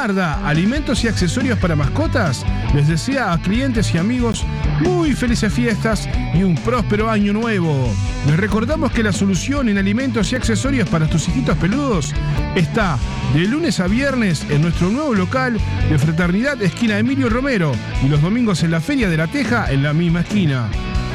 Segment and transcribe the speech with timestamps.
[0.00, 4.46] Alimentos y accesorios para mascotas, les desea a clientes y amigos
[4.80, 7.92] muy felices fiestas y un próspero año nuevo.
[8.26, 12.14] Les recordamos que la solución en alimentos y accesorios para tus hijitos peludos
[12.54, 12.96] está
[13.34, 15.60] de lunes a viernes en nuestro nuevo local
[15.90, 17.72] de Fraternidad Esquina Emilio Romero
[18.02, 20.70] y los domingos en la Feria de la Teja en la misma esquina.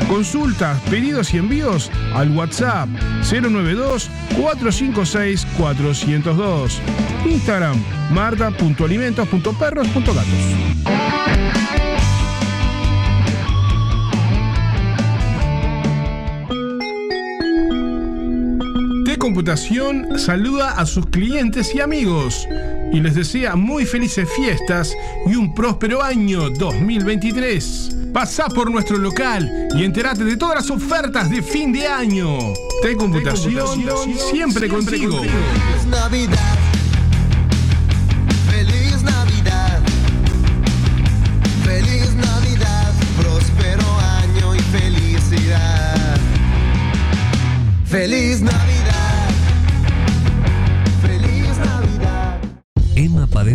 [0.07, 2.88] Consultas, pedidos y envíos al WhatsApp
[3.30, 6.81] 092 456 402.
[7.26, 11.05] Instagram marta.alimentos.perros.gatos.
[19.25, 22.48] Computación saluda a sus clientes y amigos
[22.94, 27.95] y les desea muy felices fiestas y un próspero año 2023.
[28.16, 32.38] Pasa por nuestro local y entérate de todas las ofertas de fin de año.
[32.82, 33.84] T Computación,
[34.32, 35.20] siempre, contigo.
[35.20, 36.58] Feliz Navidad.
[38.50, 39.81] Feliz Navidad.
[41.66, 42.94] Feliz Navidad.
[43.20, 46.17] Próspero año y felicidad.
[47.86, 48.64] Feliz Navidad.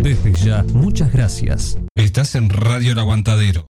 [0.00, 1.78] Desde ya, muchas gracias.
[1.94, 3.66] Estás en Radio El Aguantadero.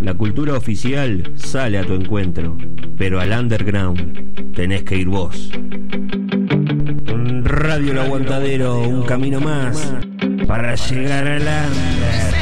[0.00, 2.56] La cultura oficial sale a tu encuentro,
[2.96, 5.50] pero al underground tenés que ir vos.
[7.42, 9.92] Radio El Aguantadero, un camino más
[10.46, 12.41] para llegar al under.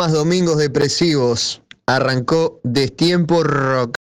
[0.00, 1.60] Más domingos depresivos.
[1.84, 3.99] Arrancó Destiempo Rock.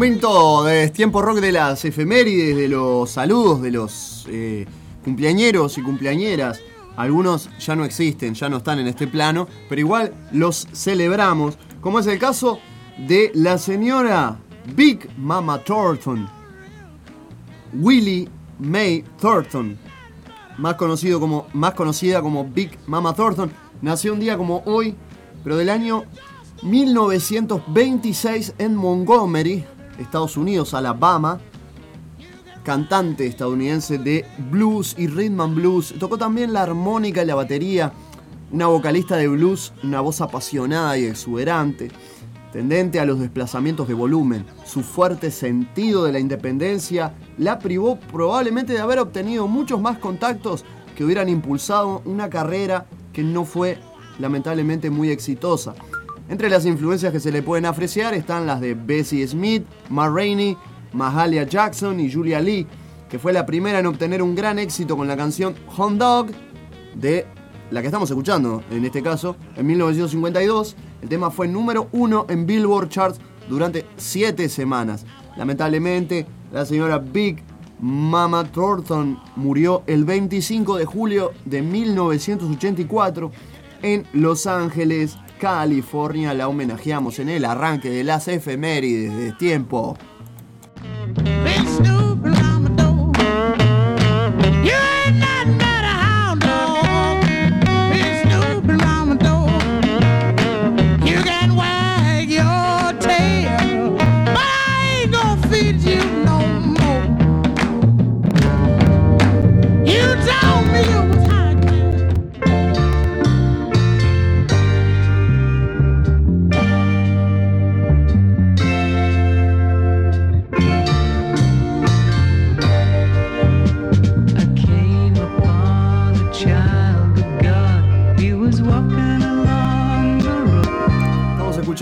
[0.00, 4.64] Momento de tiempo rock de las efemérides, de los saludos, de los eh,
[5.04, 6.62] cumpleañeros y cumpleañeras.
[6.96, 11.98] Algunos ya no existen, ya no están en este plano, pero igual los celebramos, como
[11.98, 12.60] es el caso
[12.96, 14.38] de la señora
[14.74, 16.26] Big Mama Thornton,
[17.74, 18.26] Willie
[18.58, 19.76] May Thornton,
[20.56, 24.94] más, conocido como, más conocida como Big Mama Thornton, nació un día como hoy,
[25.44, 26.04] pero del año
[26.62, 29.66] 1926 en Montgomery,
[30.00, 31.40] Estados Unidos, Alabama.
[32.64, 35.94] Cantante estadounidense de blues y rhythm and blues.
[35.98, 37.92] Tocó también la armónica y la batería.
[38.50, 41.90] Una vocalista de blues, una voz apasionada y exuberante.
[42.52, 44.44] Tendente a los desplazamientos de volumen.
[44.64, 50.64] Su fuerte sentido de la independencia la privó probablemente de haber obtenido muchos más contactos
[50.96, 53.78] que hubieran impulsado una carrera que no fue
[54.18, 55.74] lamentablemente muy exitosa.
[56.30, 60.56] Entre las influencias que se le pueden apreciar están las de Bessie Smith, Ma Rainey,
[60.92, 62.68] Mahalia Jackson y Julia Lee,
[63.08, 66.28] que fue la primera en obtener un gran éxito con la canción Home Dog
[66.94, 67.26] de
[67.72, 70.76] la que estamos escuchando en este caso, en 1952.
[71.02, 73.18] El tema fue número uno en Billboard Charts
[73.48, 75.04] durante siete semanas.
[75.36, 77.42] Lamentablemente, la señora Big
[77.80, 83.32] Mama Thornton murió el 25 de julio de 1984
[83.82, 86.34] en Los Ángeles, California.
[86.34, 89.96] La homenajeamos en el arranque de las efemérides de tiempo.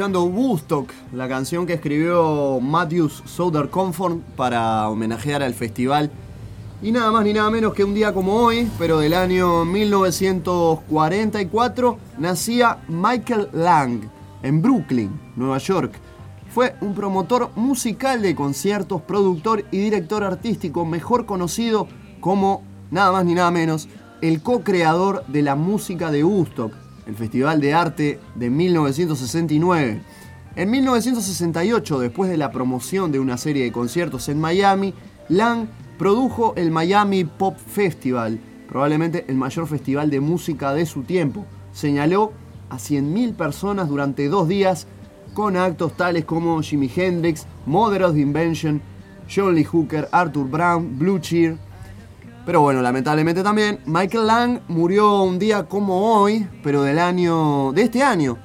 [0.09, 6.11] Escuchando Woodstock, la canción que escribió Matthews Souther Comfort para homenajear al festival.
[6.81, 11.99] Y nada más ni nada menos que un día como hoy, pero del año 1944,
[12.17, 14.09] nacía Michael Lang
[14.43, 15.93] en Brooklyn, Nueva York.
[16.55, 21.87] Fue un promotor musical de conciertos, productor y director artístico, mejor conocido
[22.21, 23.91] como, nada más ni nada menos,
[24.23, 26.73] el co-creador de la música de Woodstock,
[27.09, 30.01] el Festival de Arte de 1969.
[30.55, 34.95] En 1968, después de la promoción de una serie de conciertos en Miami,
[35.29, 35.69] Lang
[35.99, 38.39] produjo el Miami Pop Festival,
[38.69, 41.47] probablemente el mayor festival de música de su tiempo.
[41.73, 42.33] Señaló
[42.69, 44.87] a 100.000 personas durante dos días
[45.33, 48.83] con actos tales como Jimi Hendrix, Mother of the Invention,
[49.35, 51.57] John Lee Hooker, Arthur Brown, Blue Cheer.
[52.49, 57.83] Pero bueno, lamentablemente también Michael Lang murió un día como hoy, pero del año de
[57.83, 58.39] este año.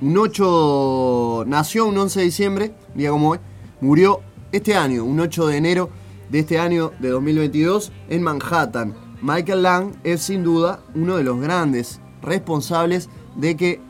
[0.00, 3.38] Un 8 nació un 11 de diciembre, un día como hoy,
[3.82, 4.20] murió
[4.50, 5.90] este año, un 8 de enero
[6.30, 8.94] de este año de 2022 en Manhattan.
[9.20, 13.80] Michael Lang es sin duda uno de los grandes responsables de que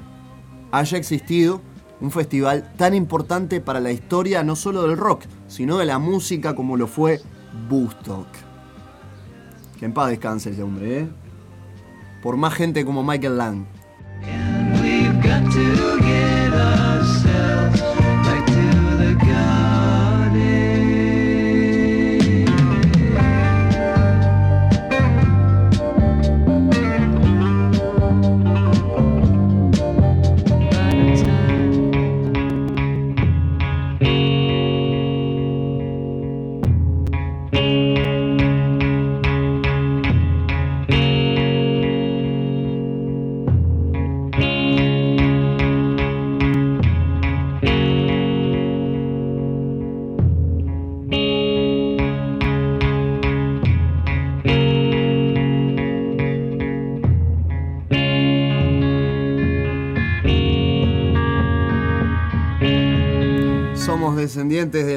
[0.72, 1.60] haya existido
[2.00, 6.56] un festival tan importante para la historia no solo del rock, sino de la música
[6.56, 7.20] como lo fue
[7.70, 8.41] Woodstock.
[9.82, 11.08] En paz descanse ese hombre, ¿eh?
[12.22, 13.64] Por más gente como Michael Lang.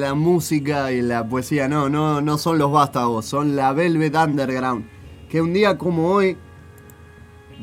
[0.06, 1.68] La música y la poesía.
[1.68, 4.86] No, no, no son los vástagos, son la Velvet Underground.
[5.30, 6.38] Que un día como hoy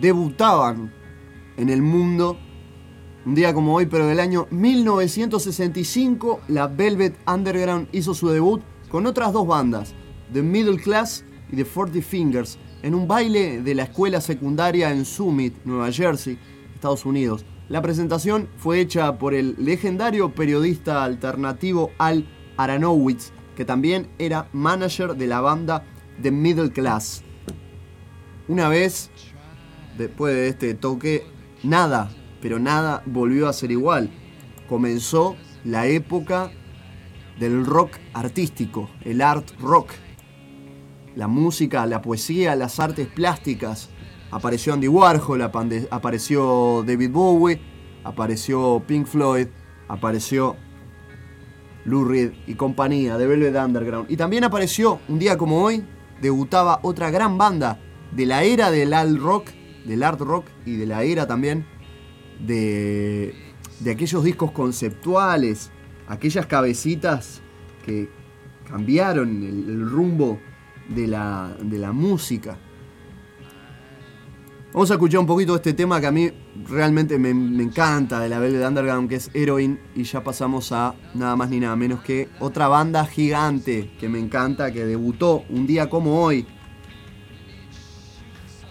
[0.01, 0.93] debutaban
[1.57, 2.37] en el mundo.
[3.25, 9.07] Un día como hoy, pero del año 1965, la Velvet Underground hizo su debut con
[9.07, 9.95] otras dos bandas,
[10.33, 15.05] The Middle Class y The Forty Fingers, en un baile de la escuela secundaria en
[15.05, 16.37] Summit, Nueva Jersey,
[16.75, 17.45] Estados Unidos.
[17.69, 22.27] La presentación fue hecha por el legendario periodista alternativo Al
[22.57, 25.85] Aranowitz, que también era manager de la banda
[26.21, 27.23] The Middle Class.
[28.49, 29.11] Una vez,
[29.97, 31.25] después de este toque,
[31.63, 32.11] nada,
[32.41, 34.11] pero nada volvió a ser igual.
[34.69, 36.51] Comenzó la época
[37.39, 39.93] del rock artístico, el art rock.
[41.15, 43.91] La música, la poesía, las artes plásticas.
[44.33, 47.61] Apareció Andy Warhol, apareció David Bowie,
[48.03, 49.47] apareció Pink Floyd,
[49.89, 50.57] apareció
[51.85, 54.11] Lou Reed y compañía de Velvet Underground.
[54.11, 55.85] Y también apareció, un día como hoy,
[56.23, 57.79] debutaba otra gran banda
[58.11, 59.51] de la era del alt rock,
[59.85, 61.67] del art rock y de la era también
[62.41, 63.35] de,
[63.81, 65.71] de aquellos discos conceptuales,
[66.09, 67.43] aquellas cabecitas
[67.85, 68.09] que
[68.67, 70.41] cambiaron el, el rumbo
[70.89, 72.59] de la, de la música.
[74.73, 76.31] Vamos a escuchar un poquito este tema que a mí
[76.67, 80.95] realmente me, me encanta de la Velvet Underground, que es Heroin, y ya pasamos a
[81.13, 85.67] nada más ni nada menos que otra banda gigante que me encanta, que debutó un
[85.67, 86.47] día como hoy.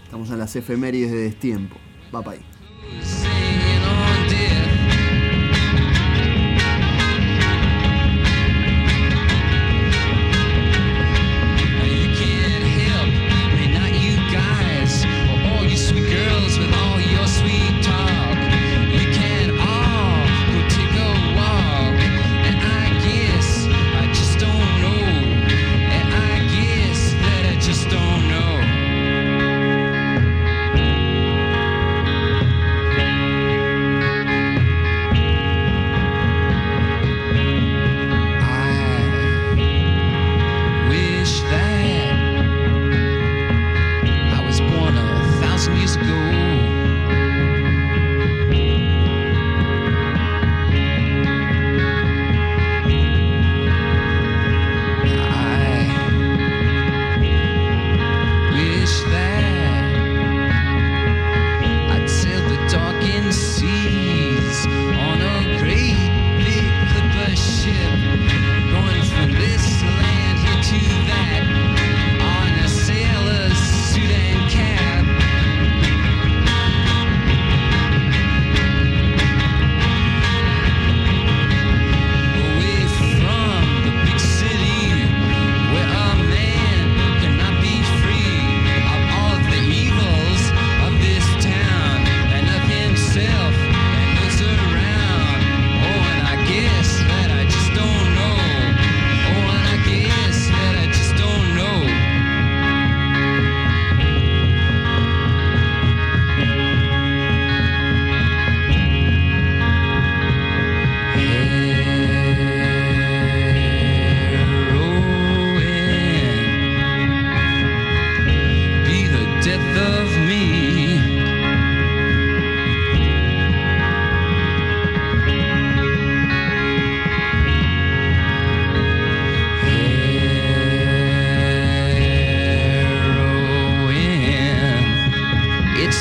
[0.05, 1.75] Estamos en las efemérides de destiempo.
[2.13, 3.20] Va para ahí.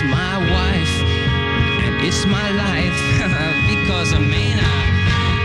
[0.02, 0.94] It's my wife
[1.84, 2.96] and it's my life.
[3.68, 4.70] Because a mana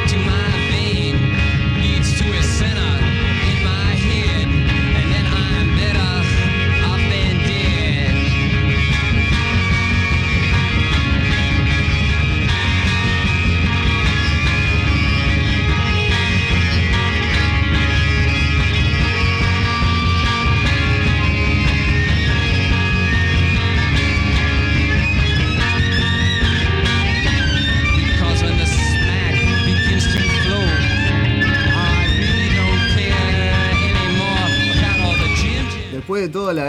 [0.08, 1.16] to my vein
[1.82, 3.05] leads to a center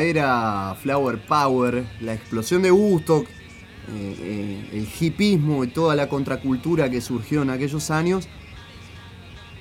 [0.07, 5.69] de toda la era Flower Power, la explosión de Woodstock, eh, eh, el hipismo y
[5.69, 8.29] toda la contracultura que surgió en aquellos años,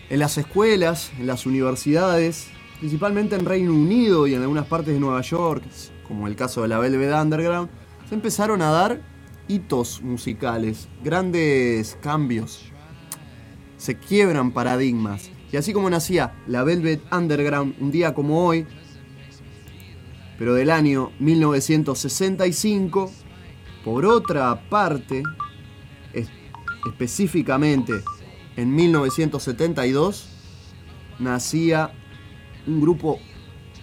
[0.09, 2.47] en las escuelas, en las universidades,
[2.79, 5.63] principalmente en Reino Unido y en algunas partes de Nueva York,
[6.07, 7.69] como el caso de la Velvet Underground,
[8.07, 9.01] se empezaron a dar
[9.47, 12.71] hitos musicales, grandes cambios.
[13.77, 15.29] Se quiebran paradigmas.
[15.51, 18.65] Y así como nacía la Velvet Underground un día como hoy,
[20.37, 23.11] pero del año 1965,
[23.83, 25.23] por otra parte,
[26.13, 26.29] es-
[26.87, 27.93] específicamente
[28.57, 30.29] en 1972,
[31.19, 31.91] nacía
[32.67, 33.19] un grupo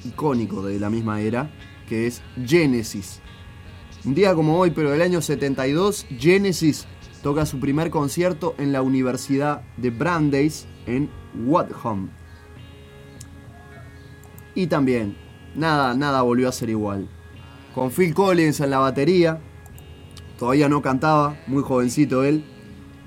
[0.05, 1.51] icónico de la misma era,
[1.89, 3.21] que es Genesis.
[4.05, 6.87] Un día como hoy, pero del año 72, Genesis
[7.23, 11.09] toca su primer concierto en la Universidad de Brandeis en
[11.47, 12.11] Wadham.
[14.55, 15.17] Y también,
[15.55, 17.09] nada, nada volvió a ser igual.
[17.75, 19.41] Con Phil Collins en la batería,
[20.39, 22.45] todavía no cantaba, muy jovencito él.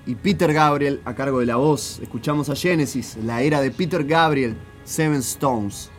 [0.08, 2.00] Y Peter Gabriel a cargo de la voz.
[2.02, 5.92] Escuchamos a Genesis, la era de Peter Gabriel, Seven Stones.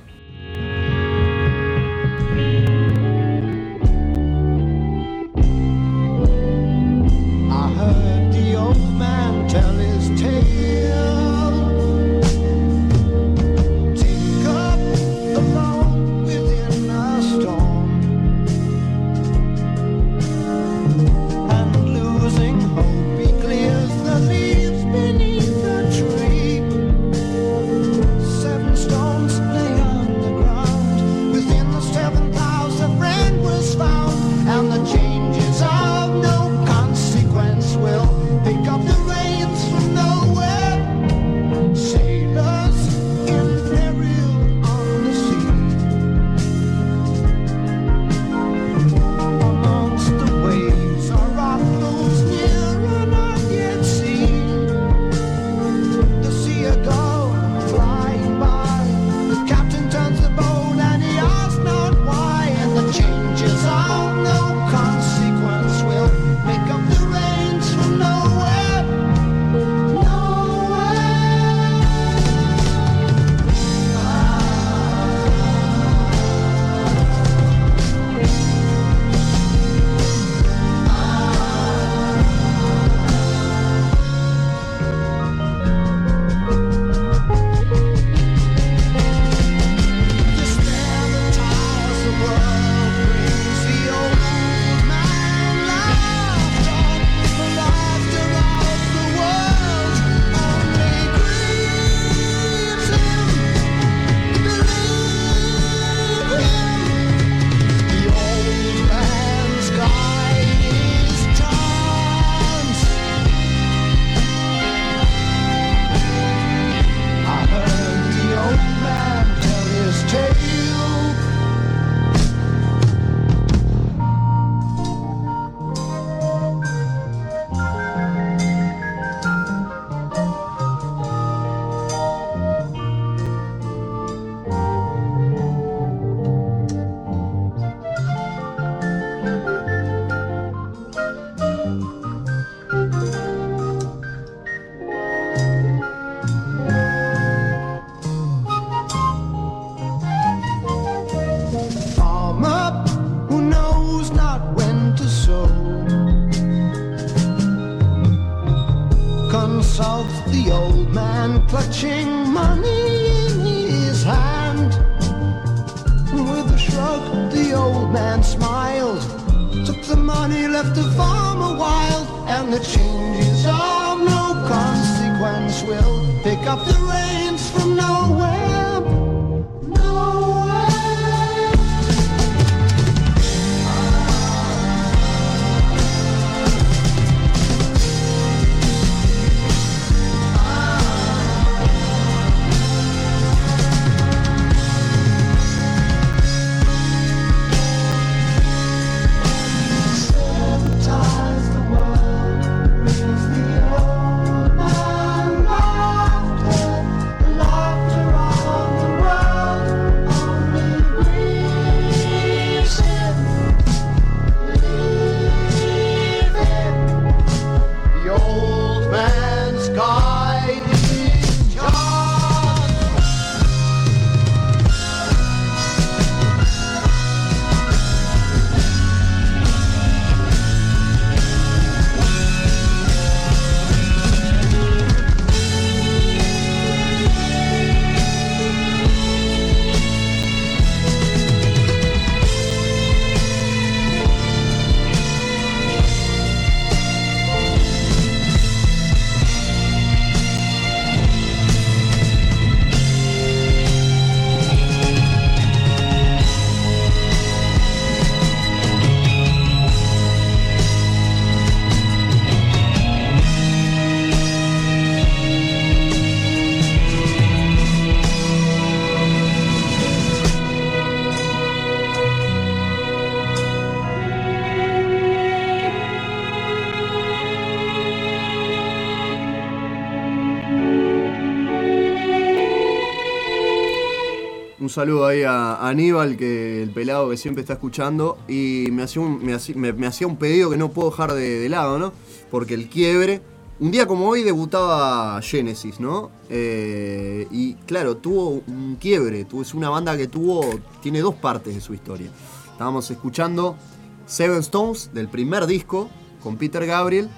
[284.76, 290.16] Saludo ahí a Aníbal, que el pelado que siempre está escuchando, y me hacía un,
[290.18, 291.94] pedido que no puedo dejar de, lado, ¿no?
[292.30, 293.22] Porque el quiebre,
[293.58, 296.10] un día como hoy debutaba Genesis, ¿no?
[296.28, 300.44] Eh, y claro, tuvo un quiebre, es una banda que tuvo,
[300.82, 302.10] tiene dos partes de su historia.
[302.52, 303.56] Estábamos escuchando
[304.04, 305.88] Seven Stones del primer disco
[306.22, 307.08] con Peter Gabriel,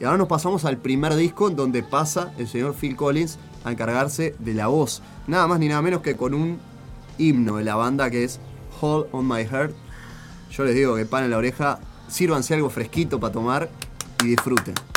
[0.00, 3.70] y ahora nos pasamos al primer disco en donde pasa el señor Phil Collins a
[3.70, 5.02] encargarse de la voz.
[5.26, 6.71] Nada más ni nada menos que con un
[7.22, 8.40] himno de la banda que es
[8.80, 9.74] Hold on My Heart.
[10.50, 13.70] Yo les digo que pan en la oreja, sírvanse algo fresquito para tomar
[14.22, 14.91] y disfruten.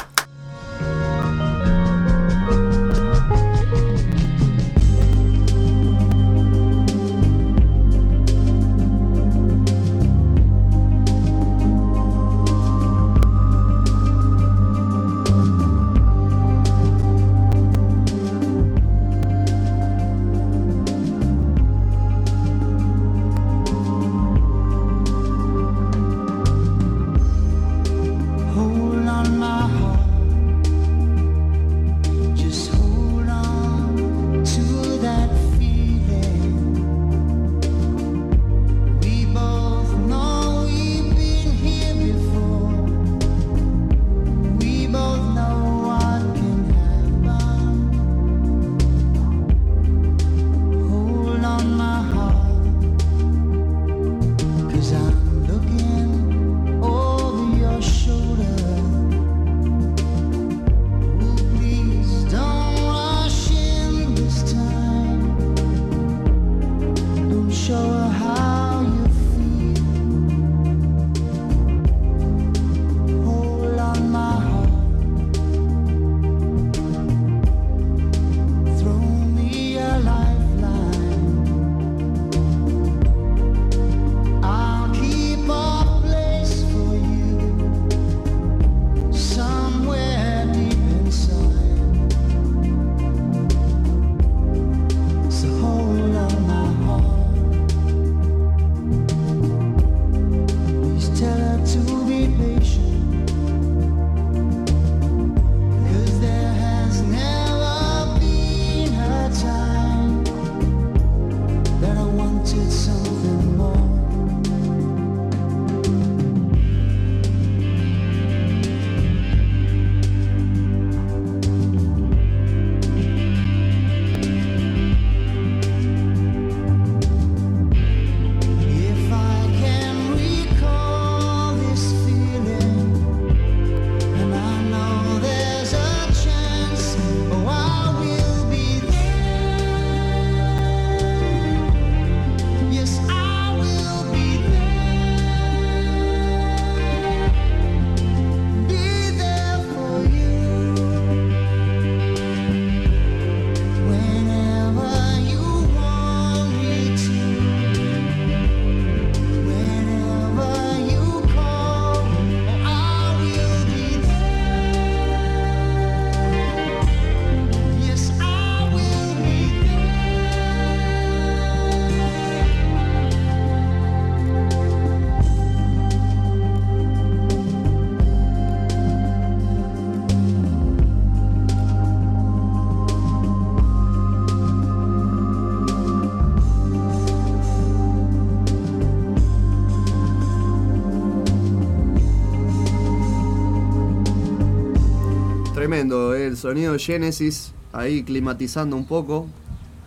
[195.76, 199.28] El sonido de Genesis, ahí climatizando un poco.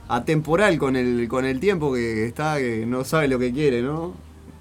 [0.06, 4.12] Atemporal con el, con el tiempo que está, que no sabe lo que quiere, ¿no?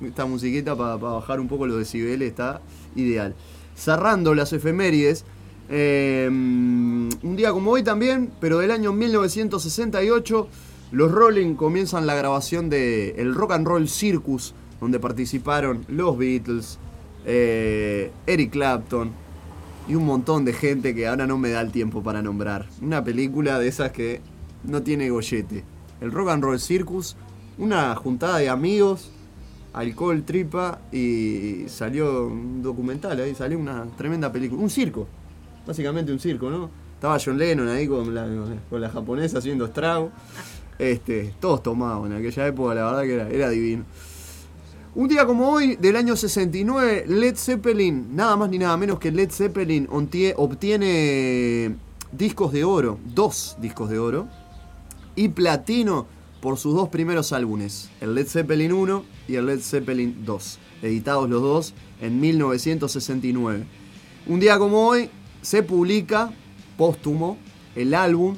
[0.02, 2.62] Esta musiquita para bajar un poco los decibeles está
[2.96, 3.36] ideal.
[3.76, 5.26] Cerrando las efemérides,
[5.70, 10.48] eh, un día como hoy también, pero del año 1968,
[10.94, 16.80] los Rolling comienzan la grabación de el Rock and Roll Circus, donde participaron los Beatles,
[17.26, 19.27] eh, Eric Clapton,
[19.88, 22.67] y un montón de gente que ahora no me da el tiempo para nombrar.
[22.82, 24.21] Una película de esas que
[24.63, 25.63] no tiene gollete.
[26.02, 27.15] El Rock and Roll Circus,
[27.58, 29.12] una juntada de amigos,
[29.73, 34.62] alcohol, tripa y salió un documental ahí, salió una tremenda película.
[34.62, 35.08] Un circo,
[35.65, 36.69] básicamente un circo, ¿no?
[36.95, 38.28] Estaba John Lennon ahí con la,
[38.69, 40.12] con la japonesa haciendo estrago.
[40.80, 43.86] Este, todos tomaban en aquella época, la verdad que era, era divino.
[44.98, 49.12] Un día como hoy, del año 69, Led Zeppelin, nada más ni nada menos que
[49.12, 51.76] Led Zeppelin obtiene
[52.12, 54.28] discos de oro, dos discos de oro,
[55.16, 56.08] y platino
[56.42, 61.30] por sus dos primeros álbumes, el Led Zeppelin 1 y el Led Zeppelin 2, editados
[61.30, 63.68] los dos en 1969.
[64.26, 65.12] Un día como hoy
[65.44, 66.34] se publica,
[66.76, 67.38] póstumo,
[67.76, 68.36] el álbum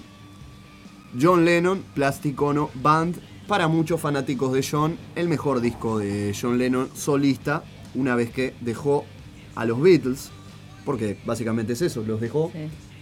[1.17, 3.15] John Lennon Plastic Ono Band,
[3.49, 7.63] para muchos fanáticos de John, el mejor disco de John Lennon solista,
[7.95, 9.05] una vez que dejó
[9.55, 10.29] a los Beatles,
[10.85, 12.51] porque básicamente es eso, los dejó.
[12.53, 12.59] Sí.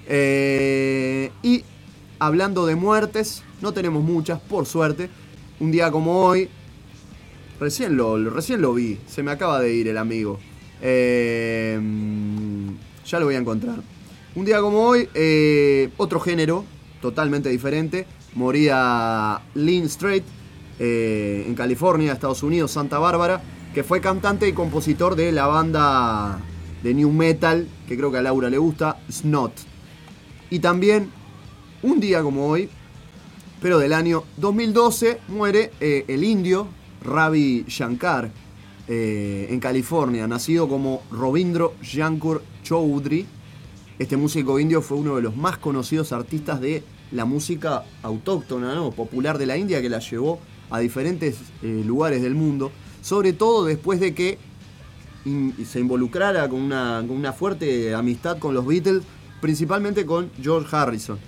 [0.08, 1.64] Eh, y
[2.20, 5.10] hablando de muertes, no tenemos muchas, por suerte.
[5.60, 6.48] Un día como hoy,
[7.60, 10.40] recién lo, lo- recién lo vi, se me acaba de ir el amigo.
[10.82, 11.78] Eh,
[13.06, 13.82] ya lo voy a encontrar.
[14.34, 16.64] Un día como hoy, eh, otro género,
[17.02, 18.06] totalmente diferente.
[18.34, 20.24] Moría Lynn Strait
[20.80, 23.42] eh, en California, Estados Unidos, Santa Bárbara,
[23.74, 26.40] que fue cantante y compositor de la banda
[26.84, 29.54] de New Metal, que creo que a Laura le gusta, Snot.
[30.50, 31.10] Y también,
[31.84, 32.70] un día como hoy,
[33.62, 36.68] pero del año 2012, muere eh, el indio
[37.04, 38.30] Ravi Shankar
[38.88, 43.26] eh, en California, nacido como Robindro Shankar Choudhury.
[44.00, 48.92] Este músico indio fue uno de los más conocidos artistas de la música autóctona, ¿no?
[48.92, 53.66] popular de la India, que la llevó a diferentes eh, lugares del mundo, sobre todo
[53.66, 54.38] después de que
[55.66, 59.04] se involucrara con una, con una fuerte amistad con los Beatles,
[59.42, 61.20] principalmente con George Harrison.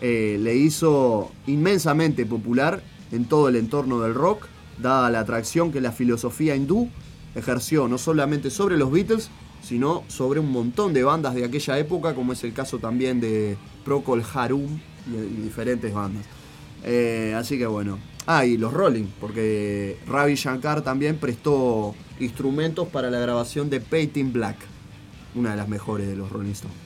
[0.00, 4.46] Eh, le hizo inmensamente popular en todo el entorno del rock,
[4.78, 6.88] dada la atracción que la filosofía hindú
[7.34, 9.30] ejerció no solamente sobre los Beatles,
[9.62, 13.56] sino sobre un montón de bandas de aquella época, como es el caso también de
[13.84, 14.78] Procol Harum
[15.10, 16.24] y, y diferentes bandas.
[16.84, 17.98] Eh, así que bueno.
[18.30, 24.34] Ah, y los Rolling, porque Ravi Shankar también prestó instrumentos para la grabación de Painting
[24.34, 24.56] Black,
[25.34, 26.76] una de las mejores de los Rolling Stones.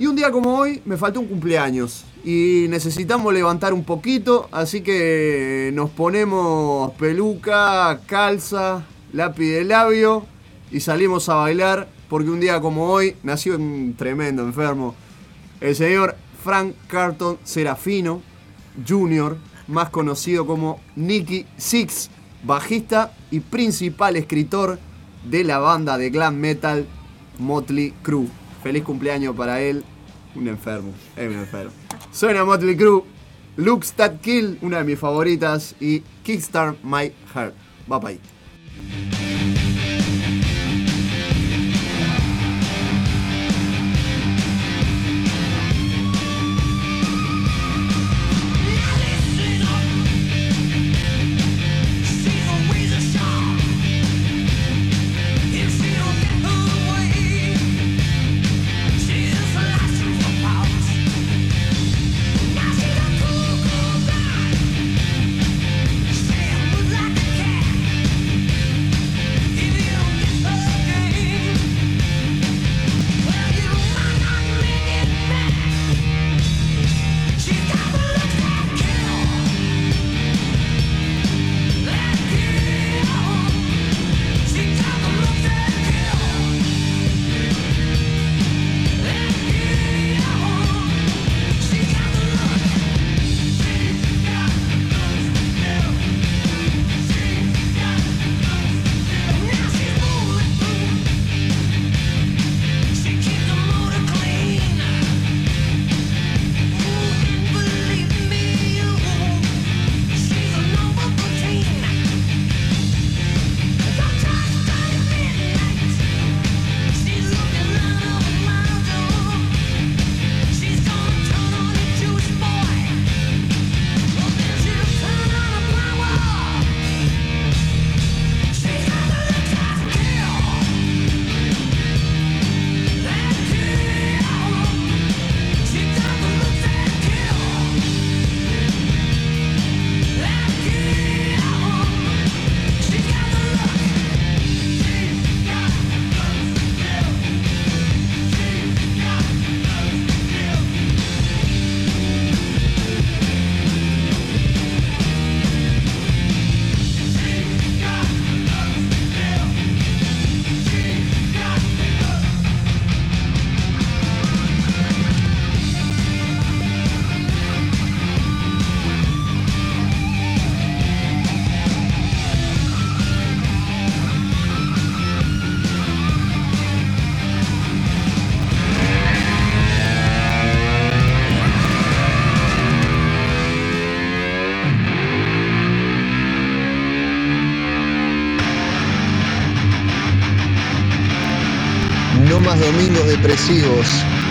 [0.00, 4.80] Y un día como hoy me faltó un cumpleaños y necesitamos levantar un poquito, así
[4.80, 10.26] que nos ponemos peluca, calza, lápiz de labio
[10.72, 14.96] y salimos a bailar porque un día como hoy nació un tremendo enfermo,
[15.60, 18.22] el señor Frank Carton Serafino
[18.88, 22.10] Jr., más conocido como Nicky Six,
[22.44, 24.78] bajista y principal escritor
[25.24, 26.86] de la banda de glam metal
[27.38, 28.28] Motley Crue.
[28.62, 29.84] Feliz cumpleaños para él,
[30.34, 31.72] un enfermo, es un enfermo.
[32.12, 33.04] Suena Motley Crue,
[33.56, 37.54] Looks That Kill, una de mis favoritas, y Kickstart My Heart.
[37.90, 38.20] Va para ahí.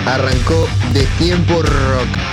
[0.05, 2.29] Arrancó Destiempo Rock.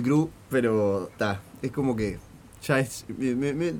[0.00, 2.18] Crue, pero ta, es como que
[2.62, 3.04] ya es,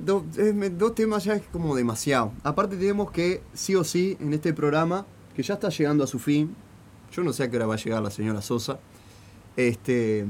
[0.05, 2.33] dos temas ya es como demasiado.
[2.43, 6.19] Aparte tenemos que sí o sí en este programa que ya está llegando a su
[6.19, 6.53] fin.
[7.11, 8.79] Yo no sé a qué hora va a llegar la señora Sosa.
[9.55, 10.25] Este,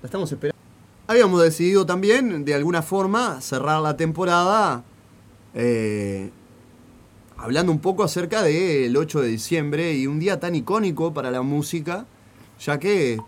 [0.00, 0.60] la estamos esperando.
[1.08, 4.84] Habíamos decidido también, de alguna forma, cerrar la temporada
[5.54, 6.30] eh,
[7.36, 11.42] hablando un poco acerca del 8 de diciembre y un día tan icónico para la
[11.42, 12.06] música,
[12.60, 13.18] ya que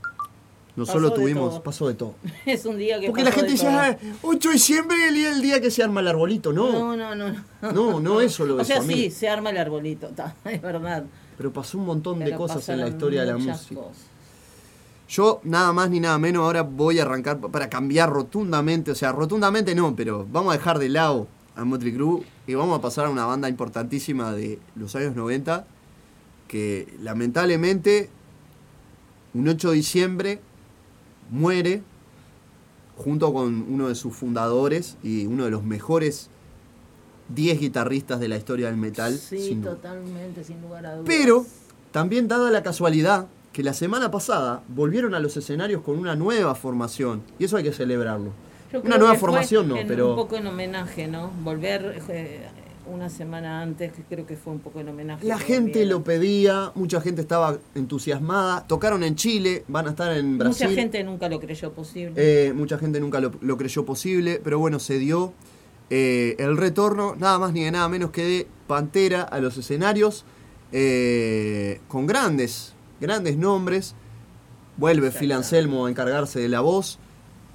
[0.77, 2.15] no Pasó solo de tuvimos, pasó de todo.
[2.47, 3.67] Es un día que Porque la gente dice.
[3.69, 6.73] "Ah, 8 de diciembre es el día, el día que se arma el arbolito, no.
[6.73, 7.33] No, no, no.
[7.63, 10.61] No, No, no es solo O eso, sea, sí, se arma el arbolito, ta, es
[10.61, 11.05] verdad.
[11.37, 13.81] Pero pasó un montón de cosas en la historia de la música.
[13.81, 14.03] cosas.
[15.09, 18.95] Yo nada más ni nada menos ahora voy a arrancar pa- para cambiar rotundamente, o
[18.95, 22.83] sea, rotundamente no, pero vamos a dejar de lado a Motley Crue y vamos a
[22.83, 25.67] pasar a una banda importantísima de los años 90
[26.49, 28.09] que lamentablemente
[29.35, 30.41] un 8 de diciembre
[31.31, 31.83] muere
[32.97, 36.29] junto con uno de sus fundadores y uno de los mejores
[37.35, 39.17] 10 guitarristas de la historia del metal.
[39.17, 39.73] Sí, sin duda.
[39.75, 41.05] totalmente, sin lugar a dudas.
[41.07, 41.45] Pero
[41.91, 46.55] también dada la casualidad que la semana pasada volvieron a los escenarios con una nueva
[46.55, 48.31] formación y eso hay que celebrarlo.
[48.73, 51.31] Yo Una nueva formación no, en- pero Un poco en homenaje, ¿no?
[51.43, 52.49] Volver eh,
[52.87, 55.27] una semana antes, que creo que fue un poco en homenaje.
[55.27, 60.39] la gente lo pedía, mucha gente estaba entusiasmada, tocaron en Chile, van a estar en
[60.39, 60.69] Brasil.
[60.69, 62.13] Mucha gente nunca lo creyó posible.
[62.17, 65.33] Eh, mucha gente nunca lo, lo creyó posible, pero bueno, se dio
[65.91, 70.25] eh, el retorno, nada más ni de nada menos que de Pantera a los escenarios,
[70.73, 73.95] eh, con grandes, grandes nombres.
[74.77, 76.99] Vuelve Phil Anselmo a encargarse de la voz.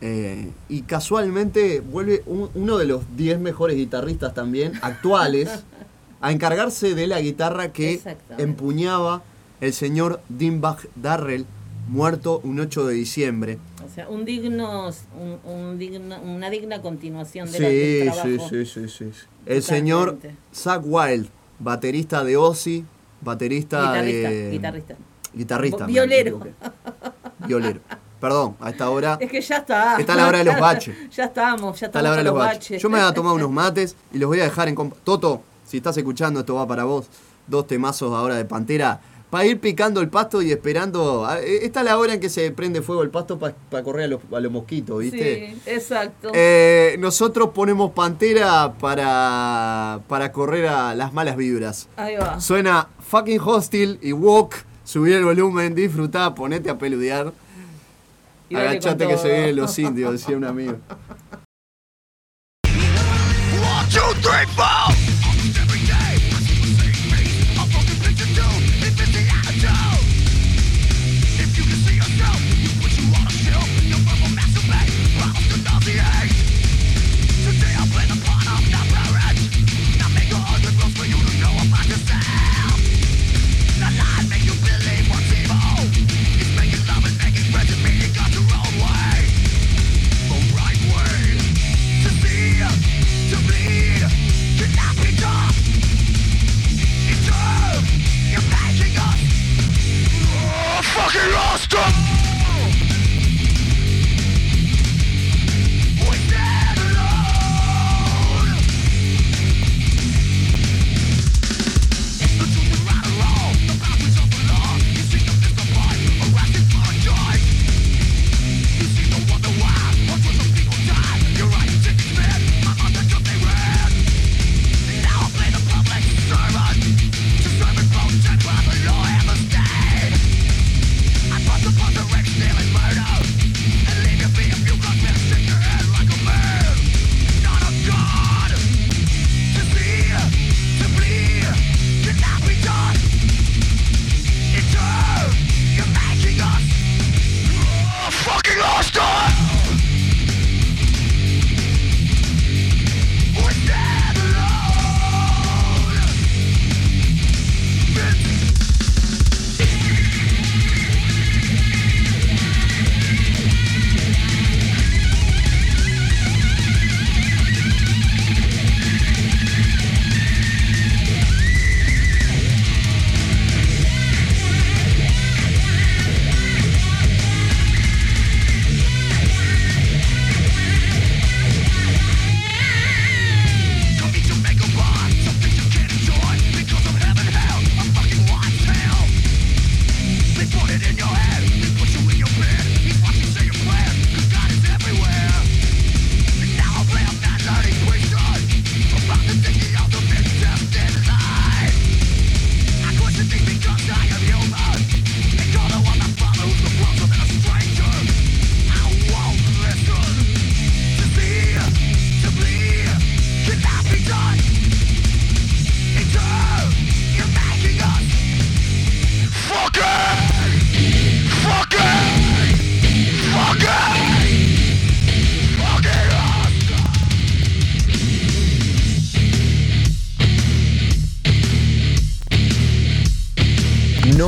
[0.01, 5.49] Eh, y casualmente vuelve un- uno de los 10 mejores guitarristas también, actuales,
[6.21, 8.01] a encargarse de la guitarra que
[8.37, 9.23] empuñaba
[9.61, 11.45] el señor Dimbach Darrell,
[11.87, 13.57] muerto un 8 de diciembre.
[13.85, 18.19] O sea, un digno, un, un digno- una digna continuación de Sí, la, del sí,
[18.37, 18.49] trabajo.
[18.49, 19.05] sí, sí, sí.
[19.45, 20.17] El señor.
[20.53, 21.27] Zach Wild,
[21.59, 22.85] baterista de Ozzy,
[23.21, 24.51] baterista Guitarrista, de...
[24.51, 24.95] guitarrista.
[25.33, 25.85] Guitarrista.
[25.87, 26.39] Violero.
[27.47, 27.79] Violero.
[28.19, 29.97] Perdón, a esta hora Es que ya está.
[29.97, 30.95] Está la hora de los baches.
[31.09, 32.81] ya estamos, ya está la estamos hora de los baches.
[32.81, 34.75] Yo me voy a tomar unos mates y los voy a dejar en...
[35.03, 37.07] Toto, si estás escuchando, esto va para vos.
[37.47, 38.99] Dos temazos ahora de Pantera.
[39.29, 41.27] Para ir picando el pasto y esperando...
[41.39, 44.07] eh, Esta es la hora en que se prende fuego el pasto para correr a
[44.07, 45.53] los, a los mosquitos, ¿viste?
[45.53, 46.31] Sí, exacto.
[46.33, 51.87] Eh, nosotros ponemos Pantera para, para correr a las malas vibras.
[51.95, 52.39] Ahí va.
[52.41, 54.55] Suena fucking hostile y walk.
[54.83, 57.31] Subir el volumen, disfrutá, ponete a peludear.
[58.49, 60.79] Y Agachate que se vienen los indios, decía un amigo.
[100.81, 102.18] Fucking lost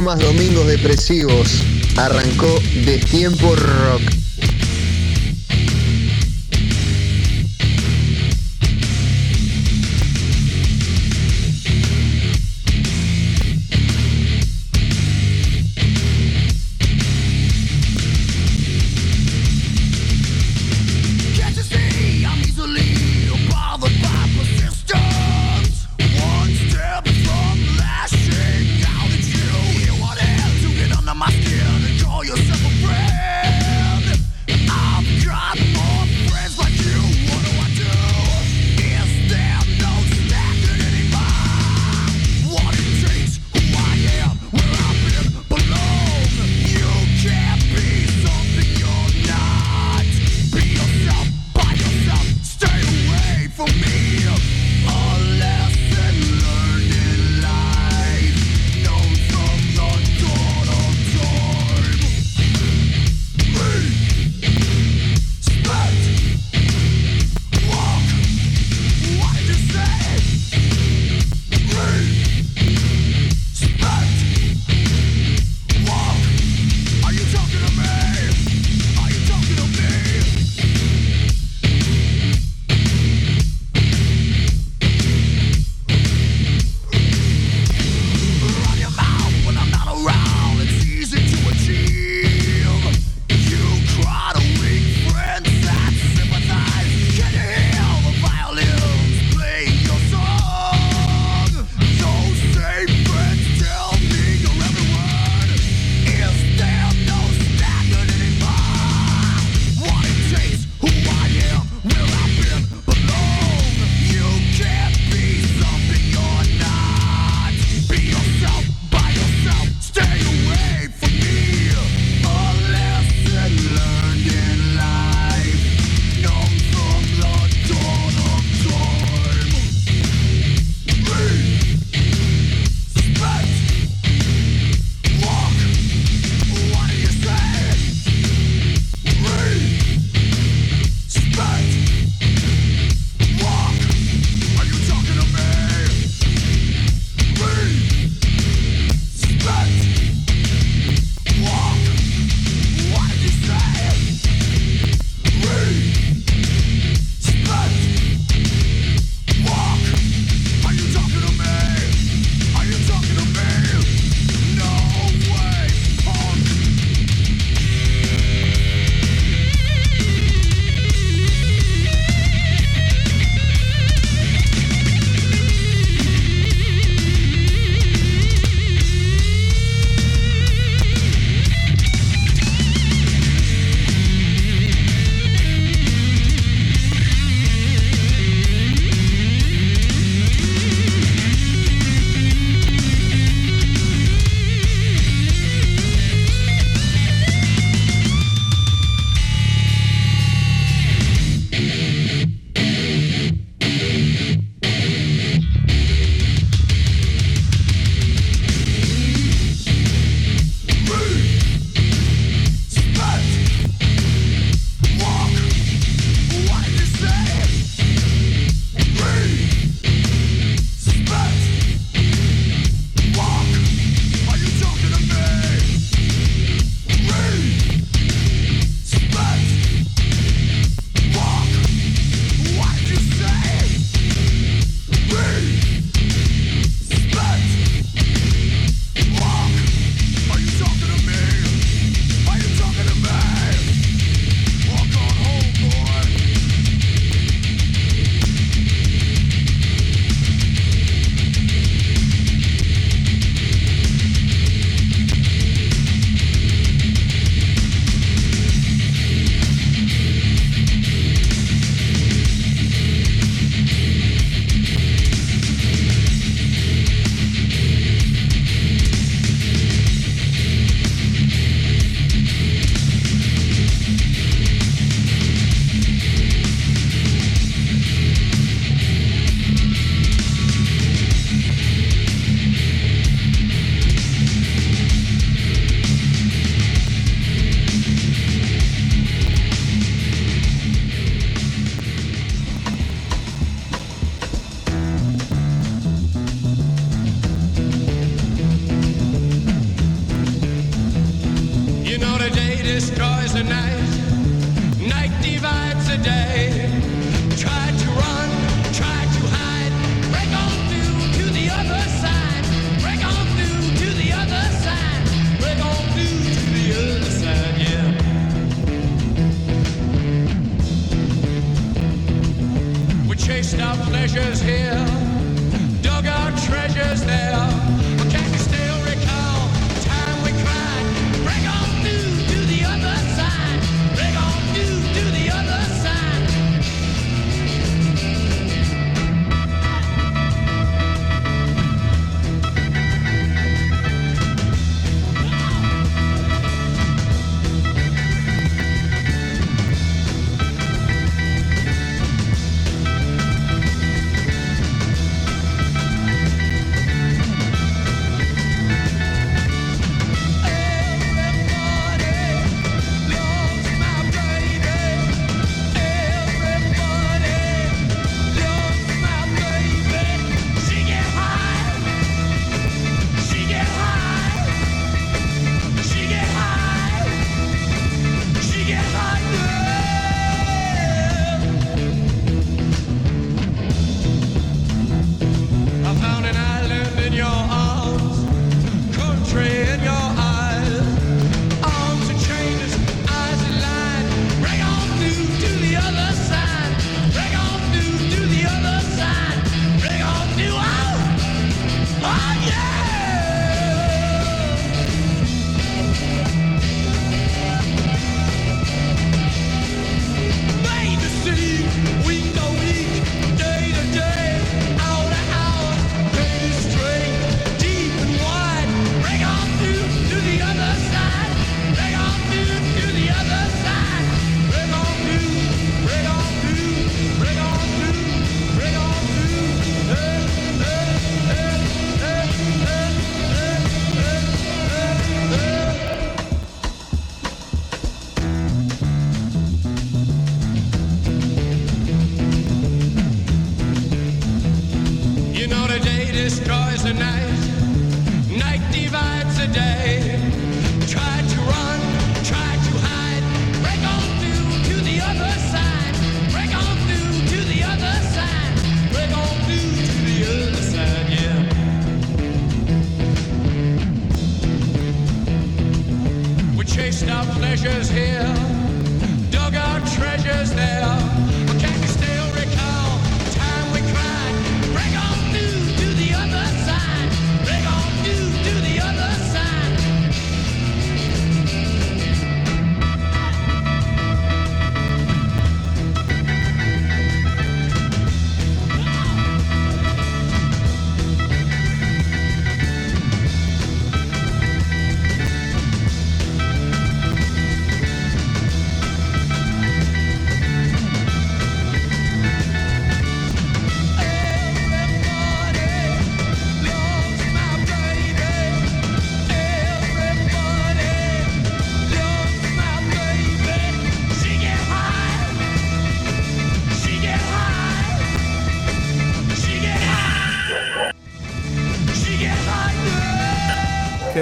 [0.02, 1.64] más domingos depresivos.
[1.98, 4.02] Arrancó de tiempo rock.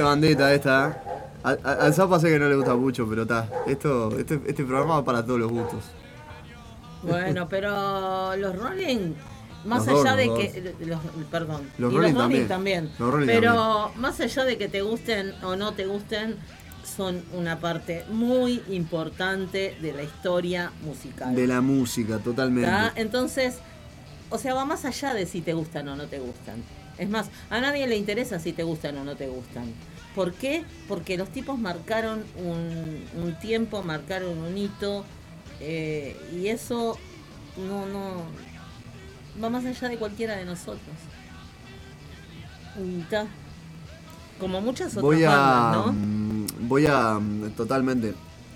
[0.09, 1.01] Bandita esta,
[1.43, 3.47] Al Zapa sé que no le gusta mucho, pero está.
[3.67, 5.83] Esto, este, este programa va para todos los gustos.
[7.01, 9.13] Bueno, pero los Rolling,
[9.65, 10.75] más Los allá de que.
[10.85, 10.99] Los,
[11.31, 11.69] perdón.
[11.77, 12.47] Los y Rolling los Rolling también.
[12.47, 12.91] también.
[12.99, 16.35] Los Rolling pero más allá de que te gusten o no te gusten,
[16.83, 21.33] son una parte muy importante de la historia musical.
[21.35, 22.69] De la música, totalmente.
[22.69, 22.91] ¿tá?
[22.95, 23.59] Entonces,
[24.29, 26.63] o sea, va más allá de si te gustan o no te gustan.
[26.97, 29.73] Es más, a nadie le interesa si te gustan o no te gustan.
[30.15, 30.63] ¿Por qué?
[30.87, 35.05] Porque los tipos marcaron un, un tiempo, marcaron un hito,
[35.61, 36.97] eh, y eso
[37.57, 38.23] no, no
[39.41, 40.79] va más allá de cualquiera de nosotros.
[43.09, 43.27] Ta.
[44.39, 45.29] Como muchas otras Voy a.
[45.29, 45.93] bandas, ¿no?
[45.93, 47.19] mm, Voy a.
[47.19, 48.13] mm, Totalmente.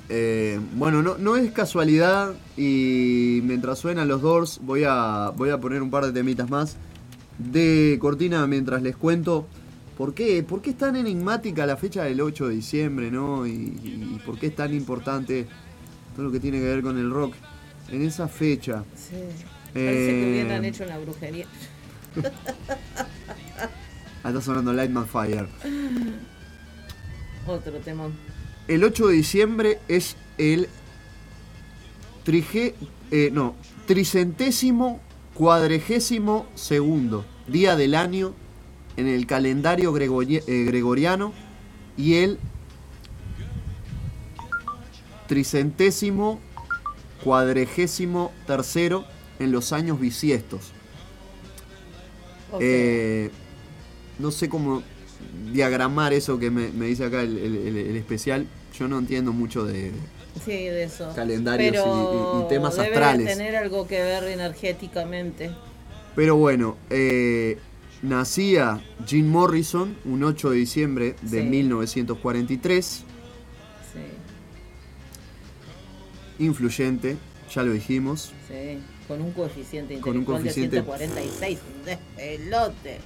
[0.09, 5.59] Eh, bueno, no, no es casualidad y mientras suenan los Doors voy a, voy a
[5.59, 6.75] poner un par de temitas más
[7.37, 9.47] de cortina mientras les cuento
[9.97, 13.45] por qué, por qué es tan enigmática la fecha del 8 de diciembre, ¿no?
[13.45, 15.47] Y, y por qué es tan importante
[16.15, 17.35] todo lo que tiene que ver con el rock
[17.89, 18.83] en esa fecha.
[18.95, 19.15] Sí.
[19.73, 21.45] Parece que Eh, hubieran hecho la brujería.
[24.25, 25.47] Ah, está sonando Lightman Fire.
[27.45, 28.13] Otro temón.
[28.69, 30.69] El 8 de diciembre es el
[32.23, 32.73] trige,
[33.11, 35.01] eh, no, tricentésimo
[35.33, 38.33] cuadregésimo segundo día del año
[38.97, 41.33] en el calendario eh, gregoriano
[41.97, 42.39] y el
[45.27, 46.39] tricentésimo
[47.23, 49.05] cuadregésimo tercero
[49.39, 50.71] en los años bisiestos.
[52.51, 52.59] Ok.
[52.61, 53.31] Eh,
[54.19, 54.83] no sé cómo
[55.51, 58.45] diagramar eso que me, me dice acá el, el- el- el especial.
[58.77, 59.91] Yo no entiendo mucho de...
[60.43, 61.11] Sí, de eso.
[61.15, 63.27] Calendarios Pero y- y- y temas debe astrales.
[63.27, 65.51] tener algo que ver energéticamente.
[66.15, 67.57] Pero bueno, eh,
[68.03, 71.47] nacía Jim Morrison un 8 de diciembre de Sí.
[71.49, 73.03] 1943.
[73.93, 73.99] Sí.
[76.43, 77.17] Influyente,
[77.53, 78.31] ya lo dijimos.
[78.47, 81.59] Sí, con un coeficiente Con un coeficiente- de 146.
[81.79, 82.99] Un despelote.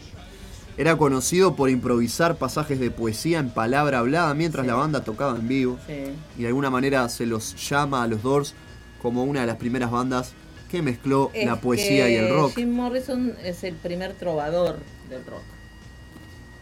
[0.78, 4.68] Era conocido por improvisar pasajes de poesía en palabra hablada mientras Sí.
[4.68, 5.80] la banda tocaba en vivo.
[5.88, 5.94] Sí.
[6.38, 8.54] Y de alguna manera se los llama a los Doors
[9.02, 10.34] como una de las primeras bandas
[10.70, 12.56] que mezcló Es la poesía y el rock.
[12.56, 15.44] Jim Morrison es el primer trovador del rock.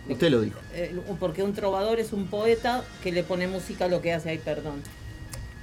[0.07, 0.59] Usted lo dijo.
[0.73, 4.29] Eh, porque un trovador es un poeta que le pone música a lo que hace.
[4.29, 4.81] Ay, perdón.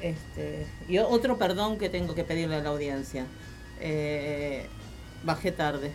[0.01, 3.26] Este, y otro perdón que tengo que pedirle a la audiencia.
[3.80, 4.66] Eh,
[5.24, 5.93] bajé tarde.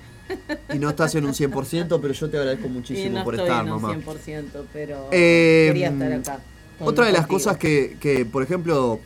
[0.74, 3.66] Y no estás en un 100%, pero yo te agradezco muchísimo no por estoy estar,
[3.66, 3.96] en un mamá.
[3.96, 6.40] 100%, pero Eh, quería estar acá.
[6.80, 9.00] Otra de las cosas que, que, por ejemplo,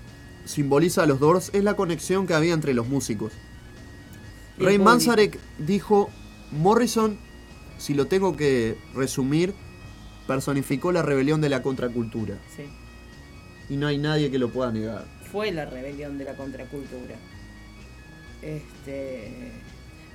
[0.45, 3.33] simboliza a los Doors es la conexión que había entre los músicos.
[4.57, 4.77] Ray.
[4.77, 6.09] Manzarek dijo,
[6.51, 7.17] Morrison,
[7.77, 9.53] si lo tengo que resumir,
[10.27, 12.37] personificó la rebelión de la contracultura.
[12.55, 12.63] Sí.
[13.73, 15.05] Y no hay nadie que lo pueda negar.
[15.31, 17.15] fue la rebelión de la contracultura.
[18.41, 19.51] Este,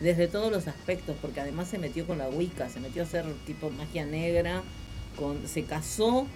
[0.01, 3.25] desde todos los aspectos, porque además se metió con la Wicca, se metió a hacer
[3.47, 4.63] tipo magia negra,
[5.17, 6.27] con, se casó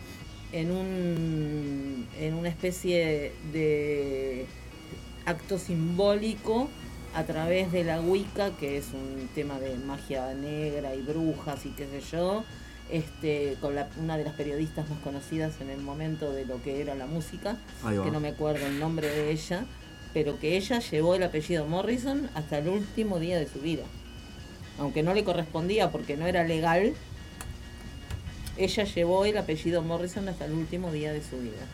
[0.53, 4.47] en un en una especie de
[5.25, 6.69] acto simbólico
[7.15, 11.71] a través de la Wicca, que es un tema de magia negra y brujas y
[11.71, 12.45] qué sé yo,
[12.91, 16.81] este, con la- una de las periodistas más conocidas en el momento de lo que
[16.81, 17.57] era la música,
[18.05, 19.65] que no me acuerdo el nombre de ella,
[20.13, 23.85] pero que ella llevó el apellido Morrison hasta el último día de su vida.
[24.79, 26.95] Aunque no le correspondía porque no era legal,
[28.65, 31.67] ella llevó el apellido Morrison hasta el último día de su vida.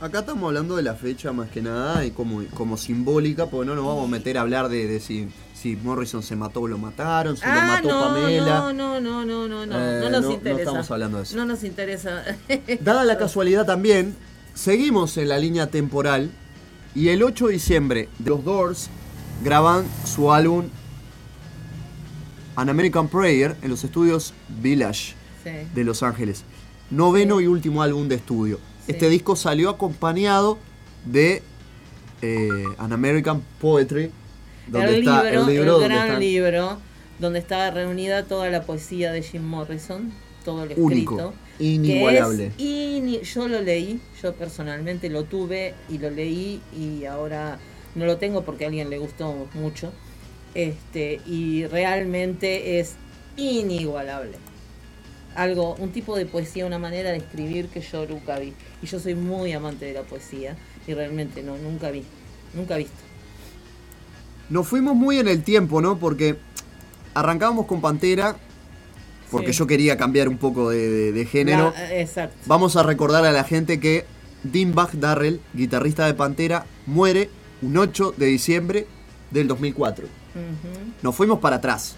[0.00, 3.74] Acá estamos hablando de la fecha más que nada y como, como simbólica, porque no
[3.74, 6.76] nos vamos a meter a hablar de, de si, si Morrison se mató o lo
[6.78, 8.58] mataron, si lo Ah, mató no, Pamela.
[8.58, 10.60] no, no, no, no, no, no, Eh, no nos no- no interesa.
[10.62, 11.36] estamos hablando de eso.
[11.36, 12.22] No nos interesa.
[12.80, 14.14] Dada la casualidad también,
[14.52, 16.30] seguimos en la línea temporal
[16.94, 18.88] y el 8 de diciembre los Doors
[19.42, 20.66] graban su álbum
[22.56, 25.14] An American Prayer en los estudios Village
[25.44, 25.50] Sí.
[25.74, 26.44] de Los Ángeles.
[26.90, 28.58] Noveno y último álbum de estudio.
[28.88, 30.58] Este disco salió acompañado
[31.04, 31.42] de
[32.22, 34.10] eh, An American Poetry,
[34.68, 36.78] donde el está libro, el libro el donde gran están- libro,
[37.18, 40.12] donde estaba reunida toda la poesía de Jim Morrison,
[40.44, 41.34] todo el Único, escrito.
[41.58, 42.52] inigualable.
[42.58, 47.58] que es yo lo leí, yo personalmente lo tuve y lo leí y ahora
[47.94, 49.92] no lo tengo porque a alguien le gustó mucho.
[50.54, 52.94] Este, y realmente es
[53.36, 54.36] inigualable.
[55.34, 58.52] Algo, un tipo de poesía, una manera de escribir que yo nunca vi.
[58.82, 60.56] Y yo soy muy amante de la poesía
[60.86, 62.04] y realmente no, nunca vi,
[62.54, 62.92] nunca visto.
[64.50, 65.98] Nos fuimos muy en el tiempo, ¿no?
[65.98, 66.36] Porque
[67.14, 68.36] arrancábamos con Pantera,
[69.30, 69.58] porque Sí.
[69.58, 71.72] yo quería cambiar un poco de, de- de género.
[71.76, 72.36] La- exacto.
[72.46, 74.04] Vamos a recordar a la gente que
[74.44, 77.30] Dimebag Darrell, guitarrista de Pantera, muere
[77.62, 78.86] un 8 de diciembre
[79.30, 80.04] del 2004.
[80.06, 80.92] Ujú.
[81.02, 81.96] Nos fuimos para atrás.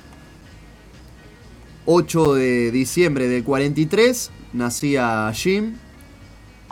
[1.87, 5.77] 8 de diciembre del 43 nacía Jim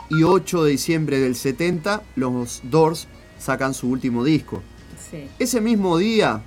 [0.09, 3.07] y 8 de diciembre del 70 los Doors
[3.39, 4.61] sacan su último disco.
[5.09, 5.27] Sí.
[5.39, 6.43] Ese mismo día,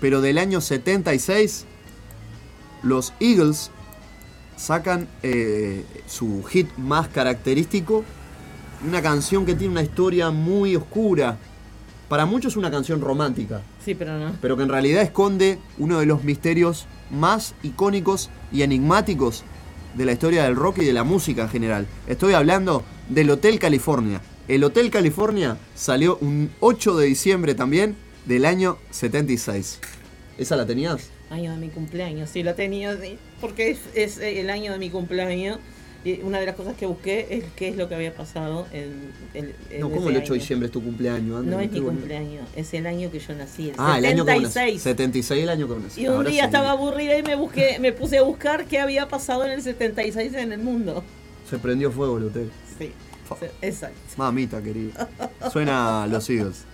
[0.00, 1.66] pero del año 76,
[2.82, 3.70] los Eagles
[4.56, 8.04] sacan eh, su hit más característico,
[8.86, 11.38] una canción que tiene una historia muy oscura.
[12.10, 14.34] Para muchos una canción romántica, Sí, pero no.
[14.42, 19.44] pero que en realidad esconde uno de los misterios más icónicos y enigmáticos
[19.94, 21.86] de la historia del rock y de la música en general.
[22.08, 24.20] Estoy hablando del Hotel California.
[24.48, 27.94] El Hotel California salió un 8 de diciembre también
[28.26, 29.78] del año 76.
[30.36, 31.10] ¿Esa la tenías?
[31.30, 32.98] Año de mi cumpleaños, sí, la tenía,
[33.40, 35.58] porque es, es, eh, el año de mi cumpleaños.
[36.02, 39.10] Y una de las cosas que busqué es qué es lo que había pasado en,
[39.34, 41.44] en No, ¿cómo el 8 de diciembre es tu cumpleaños?
[41.44, 44.32] No es mi cumpleaños, es el año que yo nací, el Ah, el año que
[44.32, 44.78] naciste.
[44.78, 44.82] 76.
[44.82, 46.00] 76 el año que naciste.
[46.00, 49.08] y un Ahora día estaba aburrida y me busqué, me puse a buscar qué había
[49.08, 51.04] pasado en el 76 en el mundo.
[51.48, 52.50] Se prendió fuego el hotel.
[52.78, 52.92] Sí.
[53.62, 53.96] Exacto.
[54.16, 55.08] Mamita querida.
[55.52, 56.64] Suena a los Eagles.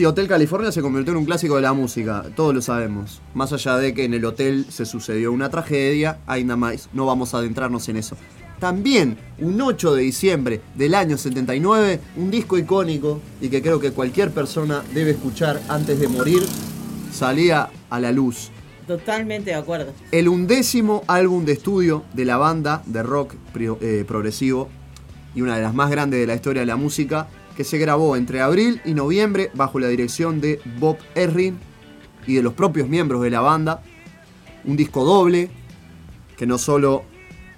[0.00, 3.20] Y Hotel California se convirtió en un clásico de la música, todos lo sabemos.
[3.34, 7.04] Más allá de que en el hotel se sucedió una tragedia, ahí nada más, no
[7.04, 8.16] vamos a adentrarnos en eso.
[8.58, 13.90] También, un 8 de diciembre del año 79, un disco icónico y que creo que
[13.90, 16.42] cualquier persona debe escuchar antes de morir,
[17.12, 18.50] salía a la luz.
[18.86, 19.92] Totalmente de acuerdo.
[20.10, 24.68] El undécimo álbum de estudio de la banda de rock eh, progresivo
[25.34, 28.16] y una de las más grandes de la historia de la música, que se grabó
[28.16, 31.58] entre abril y noviembre bajo la dirección de Bob Erring
[32.26, 33.82] y de los propios miembros de la banda.
[34.64, 35.50] Un disco doble
[36.36, 37.04] que no solo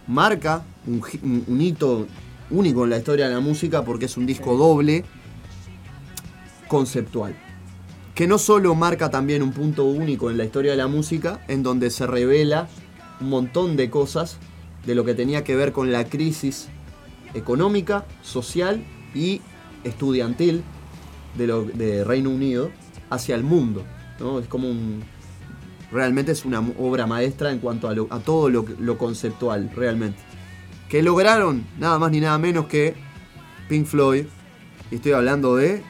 [0.07, 1.03] marca un-
[1.47, 2.07] un hito
[2.51, 5.05] único en la historia de la música porque es un disco doble
[6.69, 7.37] conceptual
[8.15, 11.65] que no solo marca también un punto único en la historia de la música, en
[11.65, 12.69] donde se revela
[13.21, 14.39] un montón de cosas
[14.87, 16.69] de lo que tenía que ver con la crisis
[17.35, 18.85] económica, social
[19.17, 19.41] y
[19.85, 20.63] estudiantil
[21.37, 22.71] de, lo- de Reino Unido
[23.11, 23.85] hacia el mundo.
[24.21, 24.39] ¿no?
[24.39, 25.03] Es como un.
[25.93, 30.19] Realmente es una obra maestra en cuanto a, lo- a todo lo, lo conceptual, realmente.
[30.89, 32.95] Que lograron nada más ni nada menos que
[33.69, 34.27] Pink Floyd.
[34.91, 35.83] Y estoy hablando de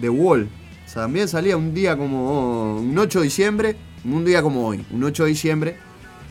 [0.00, 0.48] The Wall.
[0.84, 4.84] O sea, también salía un día como un 8 de diciembre, un día como hoy,
[4.90, 5.76] un 8 de diciembre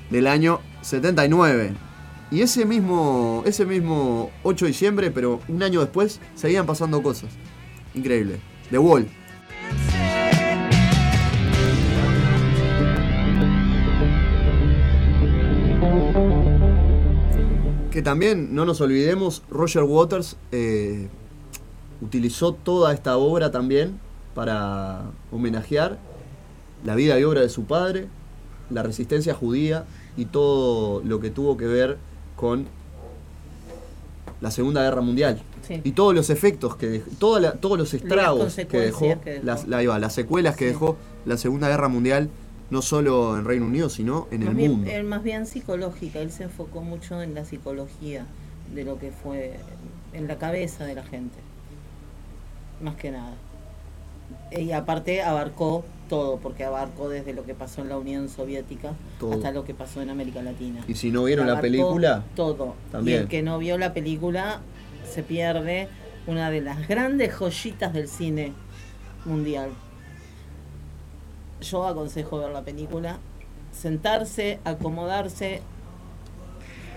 [0.09, 1.73] del año 79.
[2.31, 7.29] Y ese mismo, ese mismo 8 de diciembre, pero un año después, seguían pasando cosas.
[7.93, 8.39] Increíble.
[8.69, 9.05] The Wall.
[17.91, 21.09] Que también, no nos olvidemos, Roger Waters eh,
[21.99, 23.99] utilizó toda esta obra también
[24.33, 25.01] para
[25.33, 25.99] homenajear
[26.85, 28.07] la vida y obra de su padre,
[28.69, 29.83] la resistencia judía
[30.15, 31.97] y todo lo que tuvo que ver
[32.41, 32.65] con
[34.41, 35.41] la Segunda Guerra Mundial.
[35.67, 35.79] Sí.
[35.83, 39.45] Y todos los efectos que dejó, toda la- todos los estragos que dejó, que dejó.
[39.45, 42.29] Las, va, las secuelas que dejó la Segunda Guerra Mundial,
[42.71, 44.89] no solo en Reino Unido, sino en más el bien, mundo.
[44.89, 48.25] eh, más bien psicológica, él se enfocó mucho en la psicología
[48.73, 49.59] de lo que fue
[50.13, 51.37] en la cabeza de la gente,
[52.81, 53.35] más que nada.
[54.51, 59.31] Y aparte abarcó todo, porque abarcó desde lo que pasó en la Unión Soviética Todo.
[59.31, 60.83] hasta lo que pasó en América Latina.
[60.85, 62.75] Y si no vieron la película, todo.
[62.91, 63.17] también.
[63.17, 64.59] Y el que no vio la película
[65.09, 65.87] se pierde
[66.27, 68.51] una de las grandes joyitas del cine
[69.23, 69.69] mundial.
[71.61, 73.19] Yo aconsejo ver la película,
[73.71, 75.61] sentarse, acomodarse,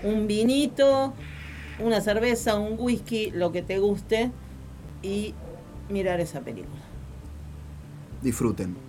[0.03, 1.13] un vinito,
[1.79, 4.31] una cerveza, un whisky, lo que te guste
[5.01, 5.33] y
[5.87, 6.81] mirar esa película.
[8.21, 8.84] disfruten.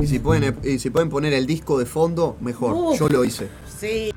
[0.00, 2.74] Y si pueden, y si pueden poner el disco de fondo, mejor.
[2.74, 2.98] Uf.
[2.98, 3.48] Yo lo hice.
[3.80, 4.12] Sí.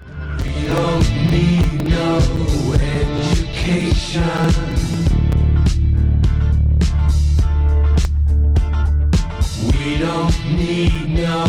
[9.63, 11.45] We don't need no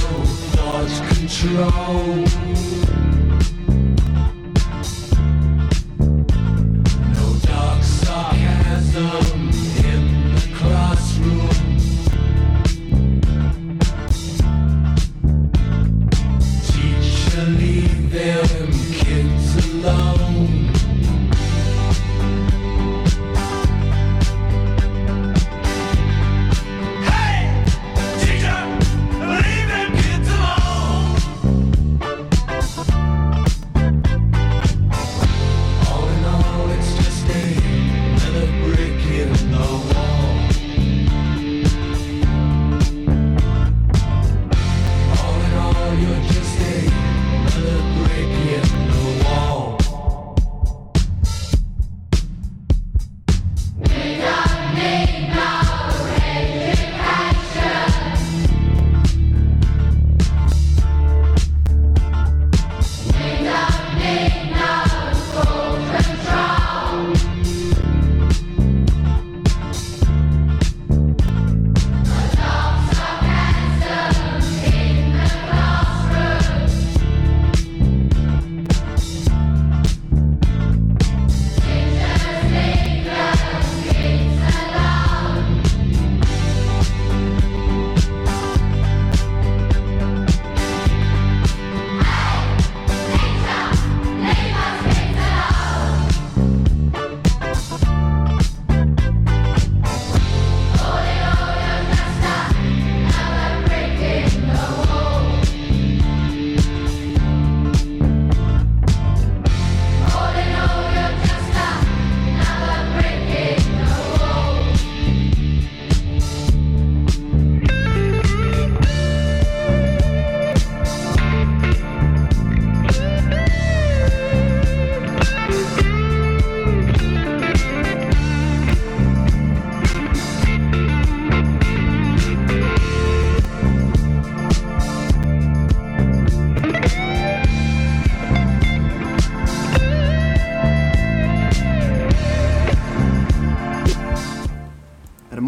[0.55, 2.24] thought control.
[7.14, 9.38] No dark sarcasm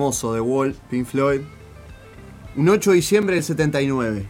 [0.01, 1.43] Hermoso de Wall, Pink Floyd.
[2.57, 4.27] Un 8 de diciembre del 79.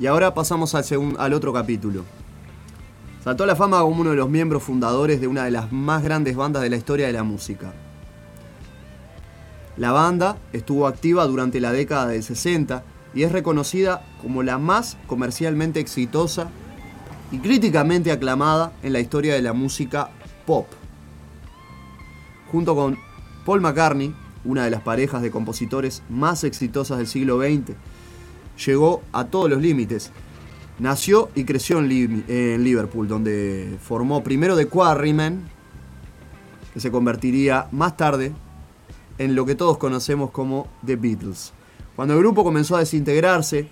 [0.00, 2.06] Y ahora pasamos al, segun- al otro capítulo.
[3.22, 6.02] Saltó a la fama como uno de los miembros fundadores de una de las más
[6.02, 7.74] grandes bandas de la historia de la música.
[9.76, 12.82] La banda estuvo activa durante la década del 60
[13.12, 16.48] y es reconocida como la más comercialmente exitosa
[17.30, 20.08] y críticamente aclamada en la historia de la música
[20.46, 20.66] pop.
[22.50, 22.96] Junto con
[23.44, 24.14] Paul McCartney,
[24.44, 27.74] una de las parejas de compositores más exitosas del siglo XX,
[28.64, 30.10] llegó a todos los límites.
[30.78, 31.88] Nació y creció en,
[32.64, 35.42] Liverpool, donde formó primero The Quarrymen,
[36.72, 38.32] que se convertiría más tarde
[39.18, 41.52] en lo que todos conocemos como The Beatles.
[41.94, 43.68] Cuando el grupo comenzó a desintegrarse,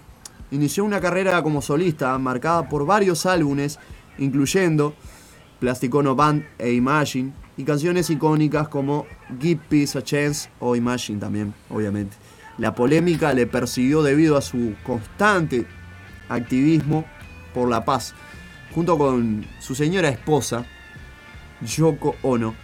[0.51, 3.79] inició una carrera como solista marcada por varios álbumes,
[4.19, 4.95] incluyendo
[5.59, 9.07] Plastic Ono Band e Imagine, y canciones icónicas como
[9.41, 12.17] Give Peace a Chance o Imagine también, obviamente.
[12.59, 15.67] La polémica le persiguió debido a su constante
[16.29, 17.05] activismo
[17.55, 18.15] por la paz,
[18.75, 20.65] junto con su señora esposa,
[21.61, 22.55] Yoko Ono.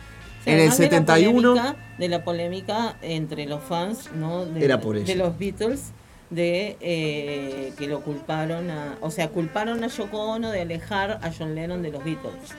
[0.47, 1.43] En el además de la 71...
[1.55, 4.45] polémica- De la polémica entre los fans, ¿no?
[4.47, 5.93] De, Era por de los Beatles,
[6.31, 8.97] de eh, que lo culparon a.
[9.01, 12.55] O sea, culparon a Yoko Ono de alejar a John Lennon de los Beatles.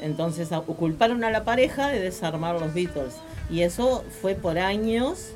[0.00, 3.14] Entonces culparon a la pareja de desarmar los Beatles.
[3.50, 5.30] Y eso fue por años,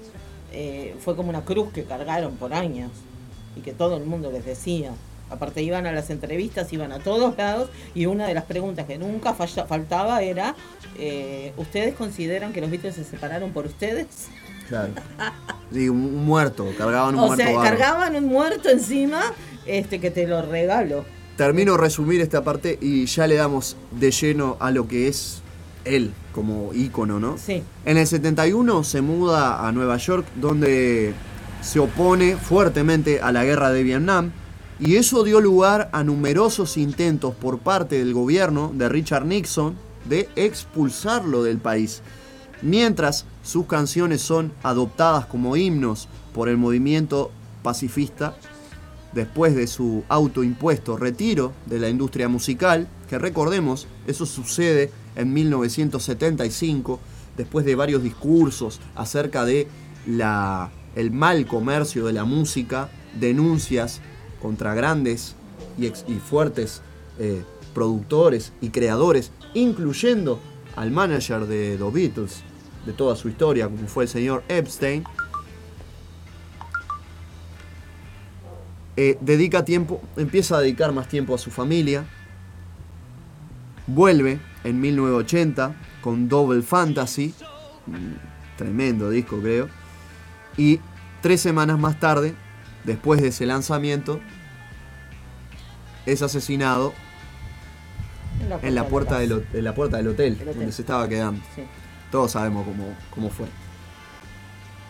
[0.53, 2.91] eh, fue como una cruz que cargaron por años.
[3.57, 4.93] Y que todo el mundo les decía.
[5.31, 8.99] Aparte iban a las entrevistas, iban a todos lados y una de las preguntas que
[8.99, 10.57] nunca falla- faltaba era,
[10.99, 14.07] eh, ¿ustedes consideran que los Beatles se separaron por ustedes?
[14.69, 14.93] Claro.
[15.73, 17.79] Sí, un muerto, cargaban un o muerto sea, bárbaro.
[17.79, 19.23] cargaban un muerto encima
[19.67, 21.05] este que te lo regalo.
[21.41, 25.41] Termino de resumir esta parte y ya le damos de lleno a lo que es
[25.87, 27.39] él como ícono, ¿no?
[27.39, 27.63] Sí.
[27.87, 31.15] En el 71 se muda a Nueva York donde
[31.63, 34.33] se opone fuertemente a la guerra de Vietnam
[34.79, 40.29] y eso dio lugar a numerosos intentos por parte del gobierno de Richard Nixon de
[40.37, 42.03] expulsarlo del país.
[42.61, 47.31] Mientras sus canciones son adoptadas como himnos por el movimiento
[47.63, 48.37] pacifista
[49.13, 57.01] después de su autoimpuesto retiro de la industria musical, que recordemos, eso sucede en 1975,
[57.37, 59.67] después de varios discursos acerca de
[60.07, 62.89] la, el mal comercio de la música,
[63.19, 64.01] denuncias
[64.41, 65.35] contra grandes
[65.79, 66.83] y, fuertes
[67.19, 67.43] eh,
[67.75, 70.39] productores y creadores, incluyendo
[70.77, 72.43] al manager de The Beatles,
[72.87, 75.05] de toda su historia, como fue el señor Epstein,
[79.03, 82.05] eh, dedica tiempo, empieza a dedicar más tiempo a su familia,
[83.87, 87.35] vuelve en 1980 con Double Fantasy,
[88.57, 89.69] tremendo disco creo,
[90.57, 90.81] y
[91.23, 92.35] tres semanas más tarde,
[92.85, 94.21] después de ese lanzamiento,
[96.07, 96.93] es asesinado
[98.63, 100.59] en la puerta del, ho- en la puerta del hotel, Del hotel.
[100.59, 101.41] donde se estaba quedando.
[101.55, 101.63] Sí.
[102.11, 103.47] Todos sabemos cómo, cómo fue.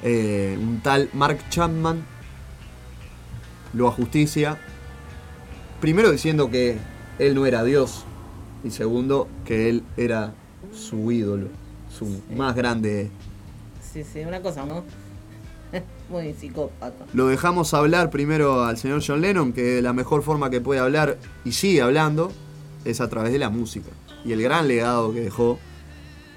[0.03, 2.03] Eh, un tal Mark Chapman
[3.73, 4.59] lo ajusticia,
[5.81, 6.79] primero diciendo que
[7.19, 8.05] él no era Dios
[8.65, 10.35] y segundo que él era
[10.73, 11.49] su ídolo,
[11.97, 13.11] su más grande.
[13.93, 14.85] Sí, sí, una cosa, ¿no?
[16.11, 17.07] Muy psicópata.
[17.13, 21.19] Lo dejamos hablar primero al señor John Lennon, que la mejor forma que puede hablar
[21.45, 22.33] y sigue hablando
[22.85, 23.91] es a través de la música
[24.25, 25.59] y el gran legado que dejó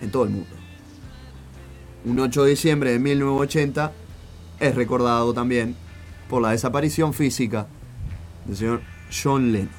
[0.01, 0.49] en todo el mundo.
[2.05, 3.91] Un 8 de diciembre de 1980
[4.59, 5.75] es recordado también
[6.33, 7.67] por la desaparición física
[8.47, 8.81] del señor
[9.11, 9.69] John Lennon.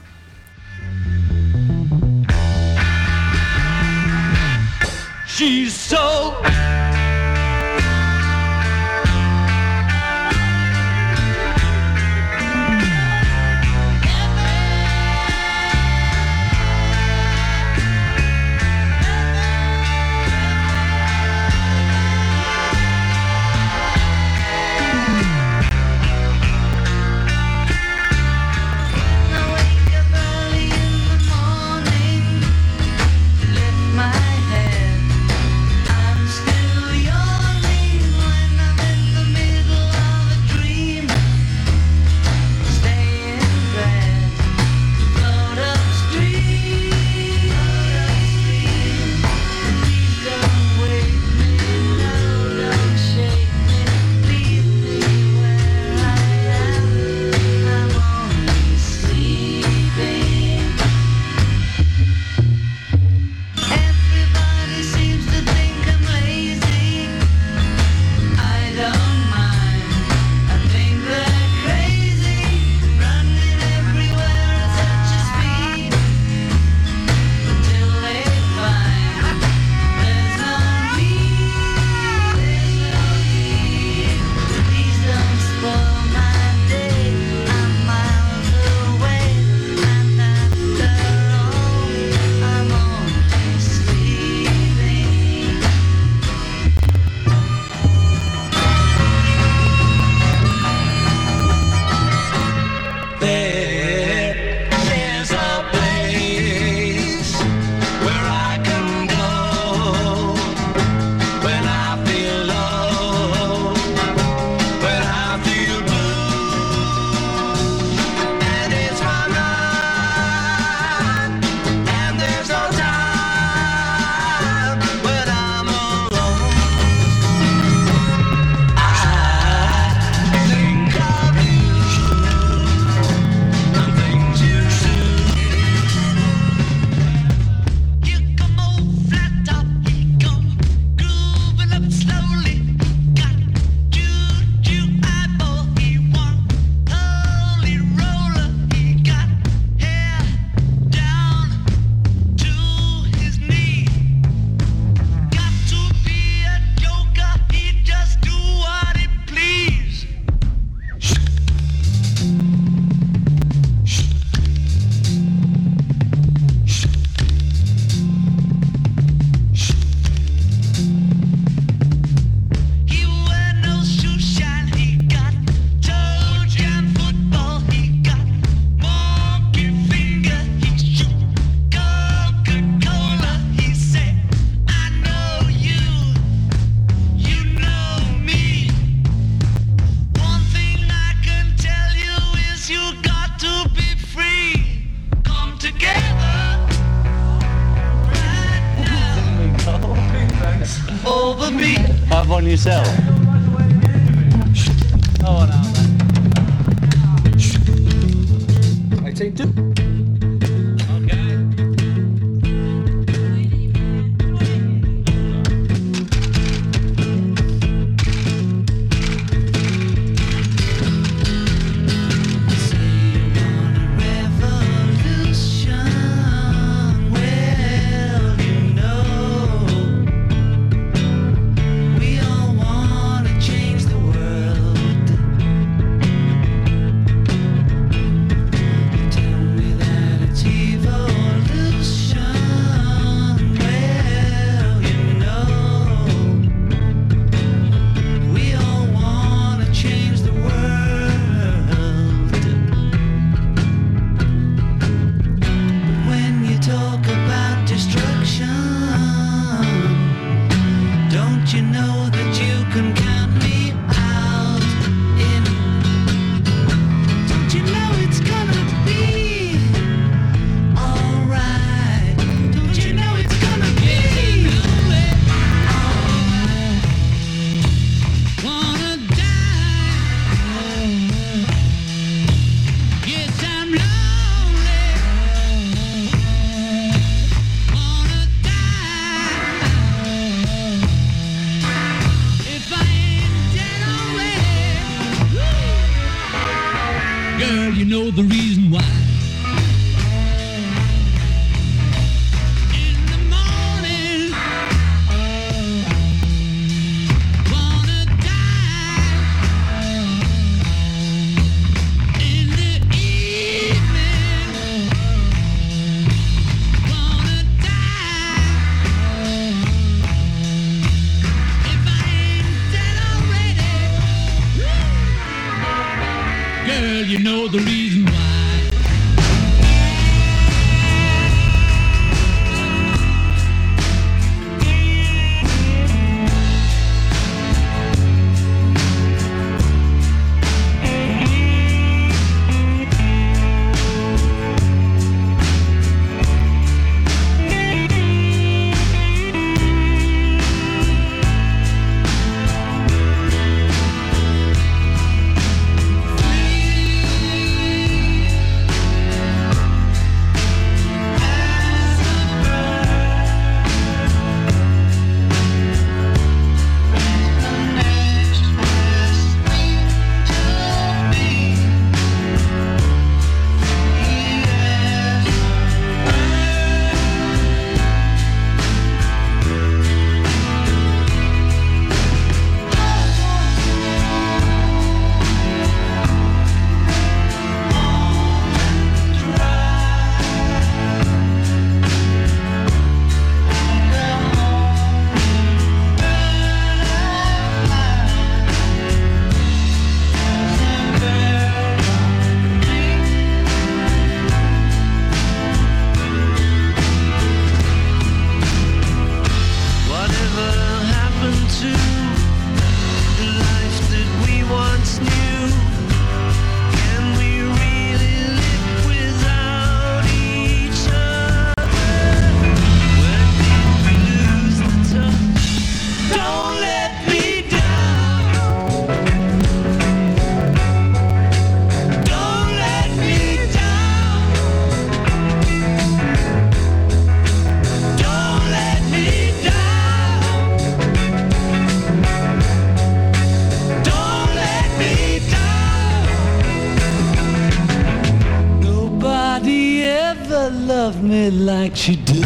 [450.51, 452.17] Love me like she did.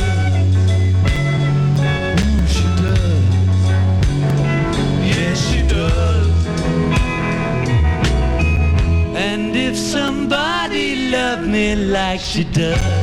[2.49, 3.24] She does.
[5.05, 6.47] Yes, she does.
[9.15, 12.98] And if somebody loved me like she does.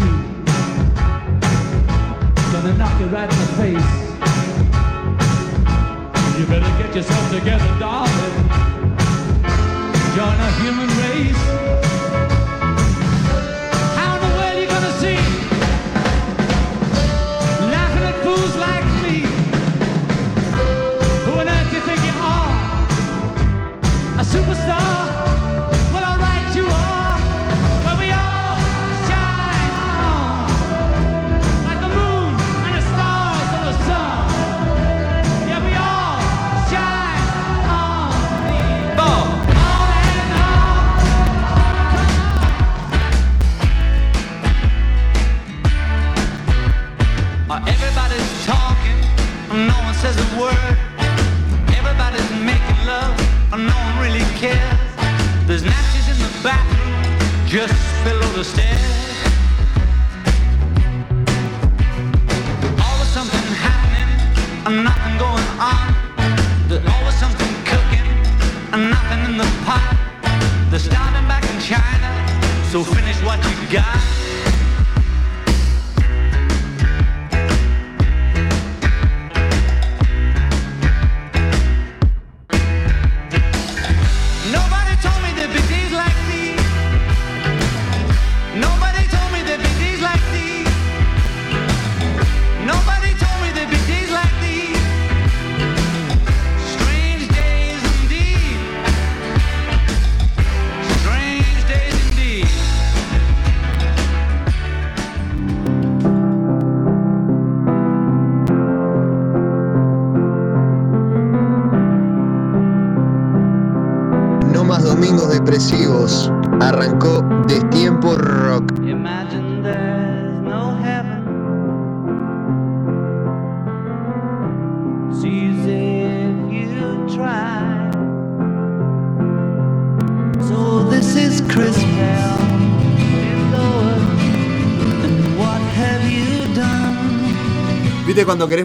[0.00, 0.12] You.
[2.52, 3.90] Gonna knock you right in the face.
[6.38, 8.36] You better get yourself together, darling.
[10.16, 11.42] Join a human race.
[13.98, 15.20] How in the world you gonna see?
[17.74, 19.16] Laughing at fools like me.
[21.24, 22.52] Who on earth you think you are?
[24.18, 25.29] A superstar?
[50.12, 50.76] Says a word.
[51.78, 53.16] Everybody's making love,
[53.50, 54.78] no one really cares.
[55.46, 57.74] There's matches in the bathroom, just
[58.04, 58.79] below the stairs.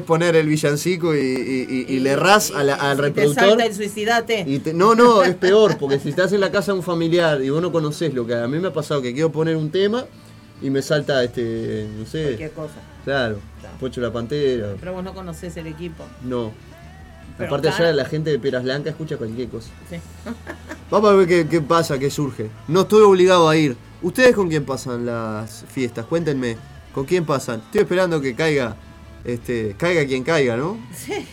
[0.06, 3.44] Poner el villancico y, y- y- y le errás a la- al Te reproductor?
[3.49, 4.44] salta el suicidate.
[4.48, 7.41] Y te- no, no, es peor, porque si estás en la casa de un familiar
[7.44, 9.69] y vos no conocés lo que a mí me ha pasado, que quiero poner un
[9.72, 10.06] tema
[10.61, 12.23] y me salta este, no sé.
[12.23, 12.73] Cualquier cosa.
[13.03, 13.40] Claro,
[13.80, 14.73] Pocho la Pantera.
[14.80, 16.03] Pero vos no conocés el equipo.
[16.23, 16.52] No.
[17.38, 19.68] Pero Aparte allá la gente de Peras Blancas escucha cualquier cosa.
[19.90, 19.98] Sí.
[20.90, 22.49] Vamos a ver qué, qué pasa, qué surge.
[22.69, 23.76] No estoy obligado a ir.
[24.02, 26.06] ¿Ustedes con quién pasan las fiestas?
[26.06, 26.56] Cuéntenme.
[26.94, 27.60] ¿Con quién pasan?
[27.65, 28.77] Estoy esperando que caiga,
[29.26, 30.78] este, caiga quien caiga, ¿no?
[30.94, 31.26] Sí.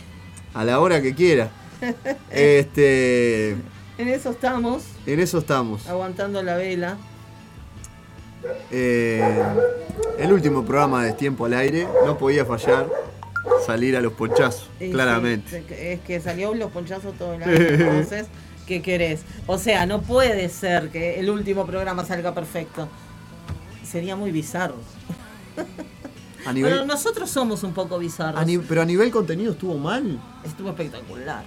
[0.53, 1.51] A la hora que quiera.
[2.31, 3.55] Este,
[3.97, 5.87] En eso estamos, en eso estamos.
[5.87, 6.97] aguantando la vela.
[8.71, 9.23] Eh,
[10.17, 12.89] el último programa de Tiempo al Aire no podía fallar
[13.65, 15.63] salir a los ponchazos, Y claramente.
[15.67, 18.27] sí, es que salió los ponchazos todo el año, entonces,
[18.67, 19.21] ¿qué querés?
[19.47, 22.89] O sea, no puede ser que el último programa salga perfecto.
[23.83, 24.75] Sería muy bizarro.
[26.45, 28.41] A nivel, Pero nosotros somos un poco bizarros.
[28.41, 30.19] a pero a nivel contenido estuvo mal.
[30.43, 31.43] Estuvo espectacular.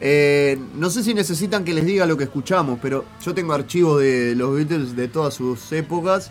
[0.00, 4.00] Eh, no sé si necesitan que les diga lo que escuchamos, pero yo tengo archivos
[4.00, 6.30] de los Beatles de todas sus épocas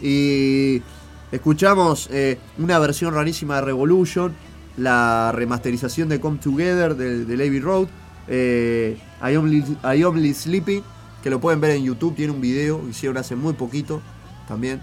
[0.00, 0.82] y
[1.30, 4.34] escuchamos eh, una versión rarísima de Revolution,
[4.76, 7.88] la remasterización de Come Together de, de Abbey Road,
[8.26, 9.64] eh, I, Only,
[9.96, 10.82] I Only Sleeping,
[11.22, 14.00] que lo pueden ver en YouTube, tiene un video, hicieron hace muy poquito
[14.46, 14.80] también,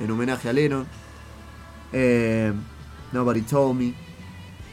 [0.00, 0.86] en homenaje a Lennon.
[1.92, 2.52] Eh,
[3.12, 3.94] Nobody Told Me,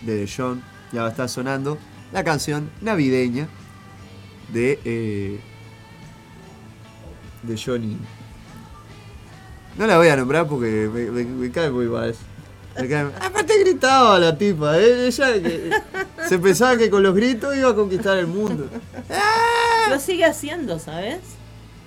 [0.02, 0.62] de John,
[0.92, 1.78] ya está sonando
[2.12, 3.48] la canción navideña
[4.52, 5.40] de, eh,
[7.44, 7.98] de Johnny.
[9.78, 12.16] No la voy a nombrar porque me, me- cae muy mal.
[13.22, 15.08] Aparte gritaba la tipa, ¿eh?
[15.08, 15.70] ella que-
[16.28, 18.68] se pensaba que con los gritos iba a conquistar el mundo.
[19.90, 21.20] Lo sigue haciendo, ¿sabes?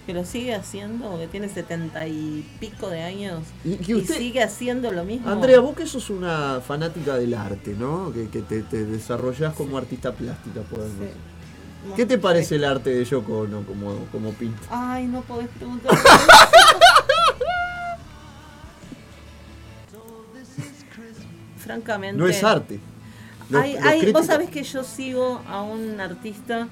[0.08, 4.16] Que lo sigue haciendo, que tiene setenta y pico de años Y y, que usted-
[4.16, 5.28] sigue haciendo lo mismo.
[5.28, 8.10] Andrea, vos que sos una fanática del arte, ¿no?
[8.14, 11.14] Que, que te, te desarrollás como artista plástica, podemos decir.
[11.94, 14.62] ¿Qué te parece el arte de Yoko Ono como, como pinta?
[14.70, 15.94] Ay, no podés preguntar.
[21.56, 22.16] Francamente.
[22.18, 22.80] No es arte.
[23.50, 26.68] Los- Hay- los hay- vos sabés que yo sigo a un artista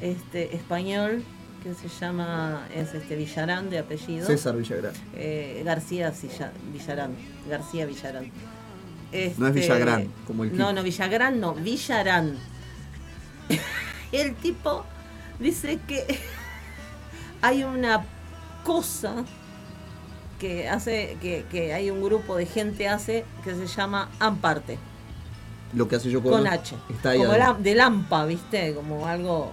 [0.00, 1.22] este, español
[1.66, 4.26] que se llama es este Villarán de apellido.
[4.26, 4.92] César Villagrán.
[5.14, 7.14] Eh, García Silla- Villarán.
[7.48, 8.24] García Villarán.
[8.24, 8.28] No
[9.18, 10.72] es Este, Villagrán, como el No, tipo.
[10.72, 12.36] no, Villagrán no, Villarán.
[14.12, 14.84] el tipo
[15.38, 16.04] dice que
[17.42, 18.04] hay una
[18.64, 19.24] cosa
[20.38, 24.76] que hace, que, que hay un grupo de gente hace que se llama Amparte,
[25.72, 26.74] Lo que hace Yoko con Ono H.
[26.90, 27.52] Está ahí como adentro.
[27.54, 28.74] la- de Lampa, ¿viste?
[28.74, 29.52] Como algo.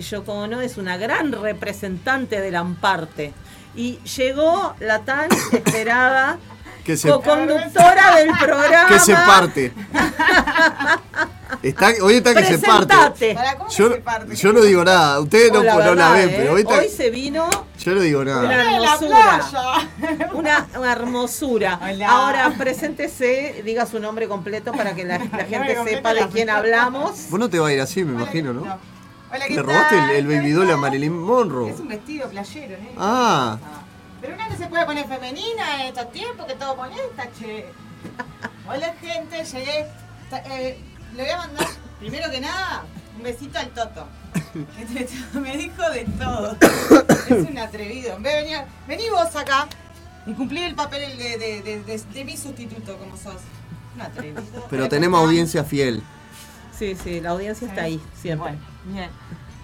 [0.00, 3.32] Yoko Ono es una gran representante del Amparte.
[3.74, 6.38] Y llegó la tan esperada
[6.84, 8.88] Que se, co-conductora del programa.
[8.88, 9.72] que se parte.
[11.62, 13.36] Está, hoy está que se parte.
[13.76, 13.90] Yo,
[14.34, 15.20] yo no digo nada.
[15.20, 16.34] Ustedes no, la no la verdad, ven, ¿eh?
[16.38, 16.74] pero hoy está.
[16.78, 17.48] Hoy se vino
[17.78, 18.44] Yo no digo nada.
[18.44, 19.40] una hermosura.
[20.32, 21.80] Una, una hermosura.
[22.08, 27.26] Ahora, preséntese, diga su nombre completo para que la, la gente sepa de quién hablamos.
[27.30, 28.78] Vos no te vas a ir así, me imagino, ¿no?
[29.32, 30.10] Hola, ¿qué Le robaste el, tal?
[30.16, 31.70] el baby doll a Marilyn Monroe.
[31.70, 32.94] Es un vestido playero, ¿eh?
[32.98, 33.58] Ah,
[34.20, 37.66] Pero una no se puede poner femenina en estos tiempos que todo molesta, che.
[38.68, 39.86] Hola, gente, llegué.
[40.32, 40.78] Eh,
[41.16, 41.66] le voy a mandar,
[41.98, 42.84] primero que nada,
[43.16, 44.06] un besito al Toto.
[44.52, 45.08] Que
[45.40, 46.56] me dijo de todo.
[47.28, 48.16] Es un atrevido.
[48.16, 48.58] En vez de venir,
[48.88, 49.68] vení vos acá
[50.26, 53.40] y cumplir el papel de, de, de, de- de mi sustituto como sos.
[53.94, 54.66] Un atrevido.
[54.70, 56.02] pero tenemos audiencia fiel.
[56.80, 58.54] Sí, sí, la audiencia está ahí, siempre.
[58.84, 59.10] Bien.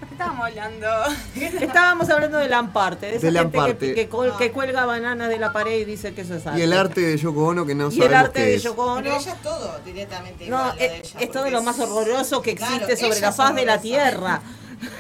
[0.07, 0.87] ¿Qué estábamos hablando?
[1.35, 3.95] Estábamos hablando del Amparte, de esa Del gente que, Amparte.
[3.95, 6.61] que, col- que cuelga bananas de la pared y dice que eso es arte.
[6.61, 8.63] Y el arte de Yoko Ono que no Y el sabemos arte qué de es.
[8.63, 9.03] Yoko Ono.
[9.03, 12.55] Pero ella es todo directamente No, de es, ella, es todo lo más horroroso que
[12.55, 14.43] Claro, existe sobre la faz de la tierra.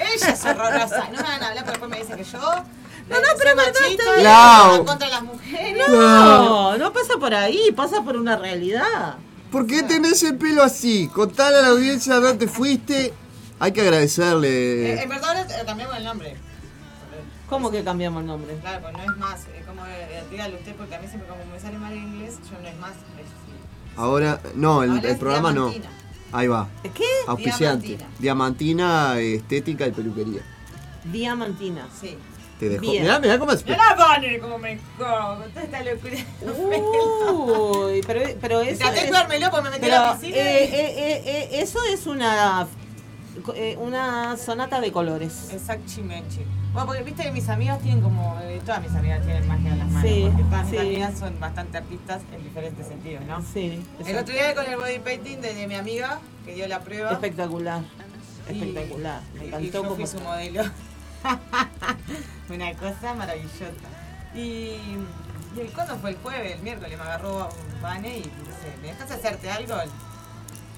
[0.00, 1.04] Ella es horrorosa.
[1.12, 2.38] No me van a hablar porque después me dicen que yo.
[2.40, 4.84] No, no, pero verdad, está bien.
[4.86, 5.88] Contra las mujeres.
[5.88, 9.16] No, no pasa por ahí, pasa por una realidad.
[9.50, 11.08] ¿Por qué tenés el pelo así?
[11.08, 13.12] Contale a la audiencia dónde te fuiste.
[13.58, 15.02] Hay que Eh, agradecerle.
[15.02, 16.36] en verdad ahora eh, cambiamos el nombre.
[17.48, 18.56] ¿Cómo que cambiamos el nombre?
[18.60, 19.40] Claro, pues no es más.
[19.46, 22.34] eh, como eh, dígale usted, porque a mí siempre como me sale mal en inglés,
[22.50, 22.90] yo no es más.
[22.92, 25.68] es- Ahora, no, el, Ahora el programa no.
[25.70, 25.90] Diamantina.
[26.32, 26.68] Ahí va.
[26.92, 27.04] ¿Qué?
[27.28, 27.98] Auspiciante.
[28.18, 30.42] Diamantina, estética y peluquería.
[31.04, 31.86] Diamantina.
[31.98, 32.18] Sí.
[32.58, 32.80] Te dejó.
[32.82, 33.02] Bien.
[33.02, 33.64] Mirá, mirá cómo es.
[33.66, 36.16] Mira Bonner como me toda esta locura.
[37.32, 40.36] Uy, pero, pero eso Traté de es- cuidármelo porque me metí pero, a la piscina.
[40.38, 42.66] eh, y- eh, eh, eh, eso es una
[43.54, 45.50] eh, una sonata de colores.
[45.52, 46.46] Exactamente.
[46.72, 48.38] Bueno, porque viste que mis amigas tienen como.
[48.42, 50.10] eh, todas mis amigas tienen magia en las manos.
[50.10, 53.42] Sí, porque todas mis amigas son bastante artistas en diferentes sentidos, ¿no?
[53.52, 53.82] Sí.
[54.06, 57.12] El otro día con el body painting de, de mi amiga que dio la prueba.
[57.12, 57.82] Espectacular.
[58.48, 59.20] Y- Espectacular.
[59.34, 60.62] Me y- y encantó yo como su modelo.
[62.48, 63.88] Una cosa maravillosa.
[64.34, 64.38] Y,
[65.56, 68.76] y el cono fue el jueves, el miércoles me agarró un pane y me dice,
[68.82, 69.74] ¿me dejas hacerte algo?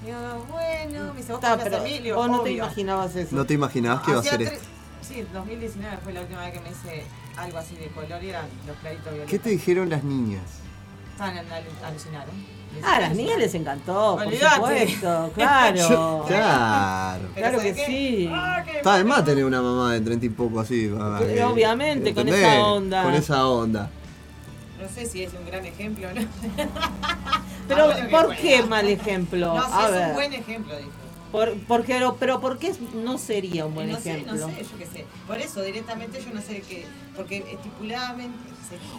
[0.05, 2.03] Digo, bueno, me dice, ¿vos Está, pero hacer mil?
[2.03, 3.35] Digo, vos no te imaginabas eso.
[3.35, 4.65] No te imaginabas que iba a ser esto.
[5.01, 7.03] Sí, 2019 fue la última vez que me hice
[7.37, 9.29] algo así de color y eran los claritos violetas.
[9.31, 10.43] ¿Qué te dijeron las niñas?
[11.11, 12.58] Estaban alu- alucinaron.
[12.83, 15.75] Ah, a las niñas les encantó, por supuesto, claro.
[15.89, 17.23] Yo- claro.
[17.35, 18.29] Claro que sí.
[18.31, 20.87] Ah, Está de más tener una mamá de 30 y poco así.
[20.87, 23.03] para que- obviamente, con esa onda.
[23.03, 23.89] Con esa onda.
[24.81, 26.25] No sé si es un gran ejemplo o no.
[27.67, 29.53] Pero, que ¿por qué mal ejemplo?
[29.55, 30.07] No, a es ver.
[30.09, 30.89] un buen ejemplo, dijo.
[31.31, 34.33] Por, porque, pero ¿por qué no sería un buen no ejemplo?
[34.35, 35.05] sé, no sé, yo qué sé.
[35.27, 36.85] Por eso, directamente yo no sé qué.
[37.15, 38.37] Porque estipuladamente.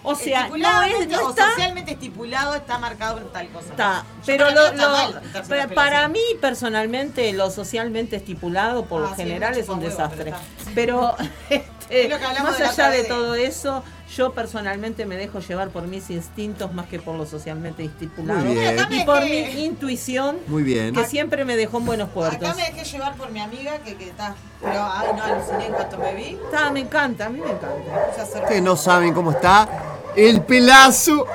[0.02, 3.70] O sea, estipuladamente no es- no o está- socialmente estipulado está marcado en tal cosa.
[3.70, 8.85] Está, pero para lo, mí está lo- mal para, para mí personalmente lo socialmente estipulado
[8.86, 10.32] por Ah, lo sí, general es un huevo, desastre.
[10.74, 11.16] pero
[11.89, 13.82] Pero este, más allá de- todo eso,
[14.16, 18.41] yo personalmente me dejo llevar por mis instintos más que por lo socialmente estipulado.
[18.41, 18.77] Muy bien.
[18.91, 20.95] Y por mi intuición, Muy bien.
[20.95, 22.49] que siempre me dejó en buenos puertos.
[22.49, 24.35] Acá me dejé llevar por mi amiga que, que está.
[24.61, 26.39] Pero ay no aluciné en cuanto me vi.
[26.45, 28.35] Está, me encanta, a mí me encanta.
[28.43, 29.69] Ustedes no saben cómo está
[30.16, 31.27] el pelazo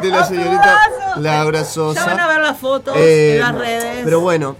[0.00, 0.78] de la señorita
[1.16, 2.26] Laura Ya van a Sosa.
[2.28, 4.00] ver las fotos Eh, en las redes.
[4.04, 4.56] Pero bueno,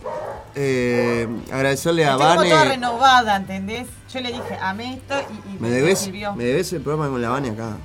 [0.55, 2.65] eh, agradecerle a Vane.
[2.65, 3.87] renovada, ¿entendés?
[4.13, 6.35] Yo le dije, amé esto y, y Me debes, sirvió.
[6.35, 7.77] me debes el programa con la Vane acá.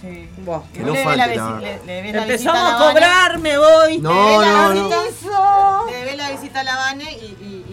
[0.00, 0.28] Sí.
[0.44, 0.62] Buah.
[0.72, 3.98] Que no le falte la le- la Empezamos a cobrar, me voy.
[3.98, 4.88] No, Le no, no.
[4.88, 7.64] visita- Le debés la visita a la Habana y, y,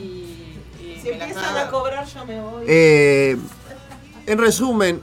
[0.82, 2.66] y, y Si empiezan a cobrar, yo me voy.
[2.68, 3.38] Eh,
[4.26, 5.02] en resumen,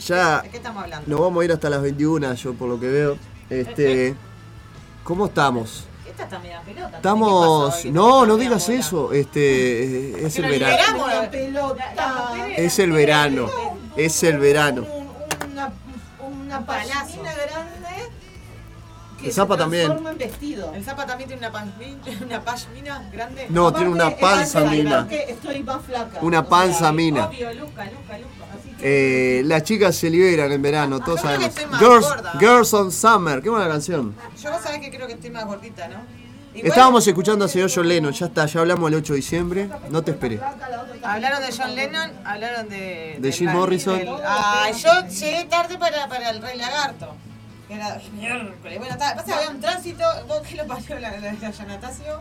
[0.00, 1.08] ya ¿De qué estamos hablando?
[1.08, 3.18] nos vamos a ir hasta las 21, yo por lo que veo.
[3.50, 4.14] Este,
[5.04, 5.84] ¿Cómo estamos?
[6.14, 6.96] Esta está media pelota.
[6.96, 7.84] Estamos.
[7.86, 9.12] No, no digas eso.
[9.12, 10.76] Este, es el verano.
[10.76, 11.84] liberamos la pelota.
[12.56, 13.50] Es el verano.
[13.96, 14.86] Es el verano.
[15.52, 15.72] Una,
[16.20, 17.74] una pashmina grande
[19.20, 19.90] que El Zapa se también.
[20.06, 20.72] en vestido.
[20.74, 23.46] ¿El Zapa también tiene una pashmina, una pashmina grande?
[23.48, 25.08] No, tiene una panza mina.
[25.10, 26.18] estoy más flaca.
[26.20, 27.26] Una O sea, panza mina.
[27.26, 28.43] Obvio, Luca, Luca, Luca.
[28.84, 31.78] Que Eh, las chicas se liberan en verano, todos Yo creo que sabemos.
[31.80, 32.32] Girls, gorda.
[32.38, 34.14] Girls on Summer, qué buena canción.
[34.42, 35.96] yo vos sabés que creo que estoy más gordita, ¿no?
[36.54, 39.68] Igual- Estábamos escuchando a señor John Lennon, ya está, ya hablamos el 8 de diciembre,
[39.90, 40.38] no te esperé.
[41.02, 43.16] Hablaron de John Lennon, hablaron de...
[43.18, 43.98] De Jim Morrison.
[43.98, 47.16] del- ah, yo llegué tarde para, para el Rey Lagarto.
[47.66, 48.78] Que era miércoles.
[48.78, 50.04] Bueno, está, pasa que había un tránsito.
[50.28, 52.20] ¿Vos qué lo parió la, la, la Yanatacio?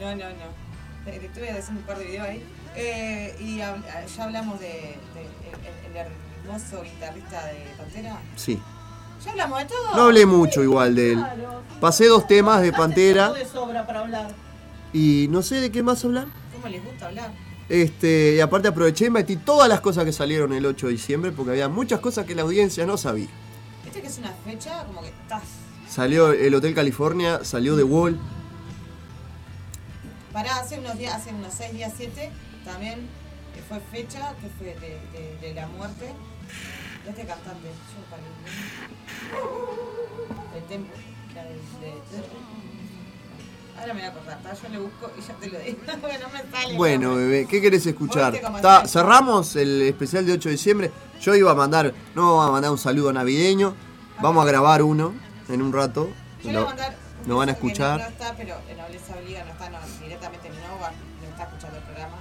[0.00, 1.04] No, no, no.
[1.04, 2.42] Te, te estuve haciendo un par de videos ahí.
[2.80, 3.82] Eh, y hab-
[4.16, 4.98] ya hablamos de, de
[5.86, 6.06] el, el
[6.46, 8.18] hermoso guitarrista de Pantera.
[8.36, 8.60] Sí.
[9.24, 9.94] Ya hablamos de todo.
[9.96, 11.24] No hablé mucho igual de él.
[11.80, 14.30] Pasé dos temas de Pantera de sobra para hablar.
[14.92, 16.26] y no sé de qué más hablar.
[16.54, 17.32] ¿Cómo les gusta hablar?
[17.68, 21.32] Este, y aparte aproveché y metí todas las cosas que salieron el 8 de diciembre
[21.32, 23.28] porque había muchas cosas que la audiencia no sabía.
[23.84, 25.42] Viste que es una fecha como que estás.
[25.88, 28.18] Salió el Hotel California, salió The Wall.
[30.32, 32.30] Pará, hace unos días, hace unos 6 días, 7,
[32.68, 32.98] también
[33.56, 36.04] eh, fue fecha que fue de, de, de la muerte
[37.04, 37.68] de este cantante.
[39.32, 40.56] Yo.
[40.56, 40.92] El tempo.
[41.34, 42.48] la de- de-
[43.80, 44.52] Ahora me voy a acordar, ¿tá?
[44.54, 45.78] yo le busco y ya te lo digo.
[45.86, 46.74] No me sale.
[46.76, 48.34] Bueno, bebé, ¿qué querés escuchar?
[48.34, 48.86] Está.
[48.88, 50.90] cerramos el especial de 8 de diciembre.
[51.20, 53.74] Yo iba a mandar, no vamos a mandar un saludo navideño.
[54.20, 55.14] Vamos a grabar uno
[55.48, 56.10] en un rato.
[56.42, 56.96] Yo Lo- voy a mandar.
[57.26, 57.98] Lo van a que escuchar.
[58.00, 60.90] No, no está, pero en Nobleza Obliga no está, no, directamente no, va-
[61.22, 62.16] no está escuchando el programa.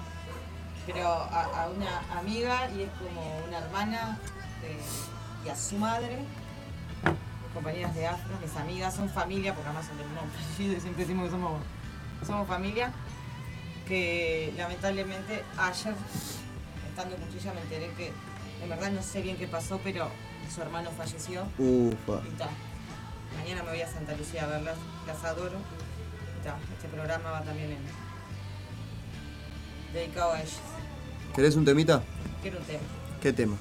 [0.88, 4.18] Pero a, a una amiga y es como una hermana
[4.62, 6.18] de- y a su madre,
[7.54, 10.08] compañeras de Afro, mis amigas, son familia, porque además son del
[10.78, 11.62] y siempre decimos que somos,
[12.26, 12.92] somos familia.
[13.88, 15.94] Que lamentablemente ayer,
[16.90, 18.12] estando en Cuchilla, me enteré que
[18.62, 20.10] en verdad no sé bien qué pasó, pero
[20.54, 21.44] su hermano falleció.
[21.58, 22.22] Ufa.
[22.28, 22.50] Y ta.
[23.40, 25.58] Mañana me voy a Santa Lucía a verlas, las adoro.
[26.40, 28.07] Y ta, Este programa va también en...
[29.94, 30.60] dedicado a ellas.
[31.36, 32.02] ¿Querés un temita?
[32.42, 32.80] Quiero un tema.
[33.22, 33.56] ¿Qué tema?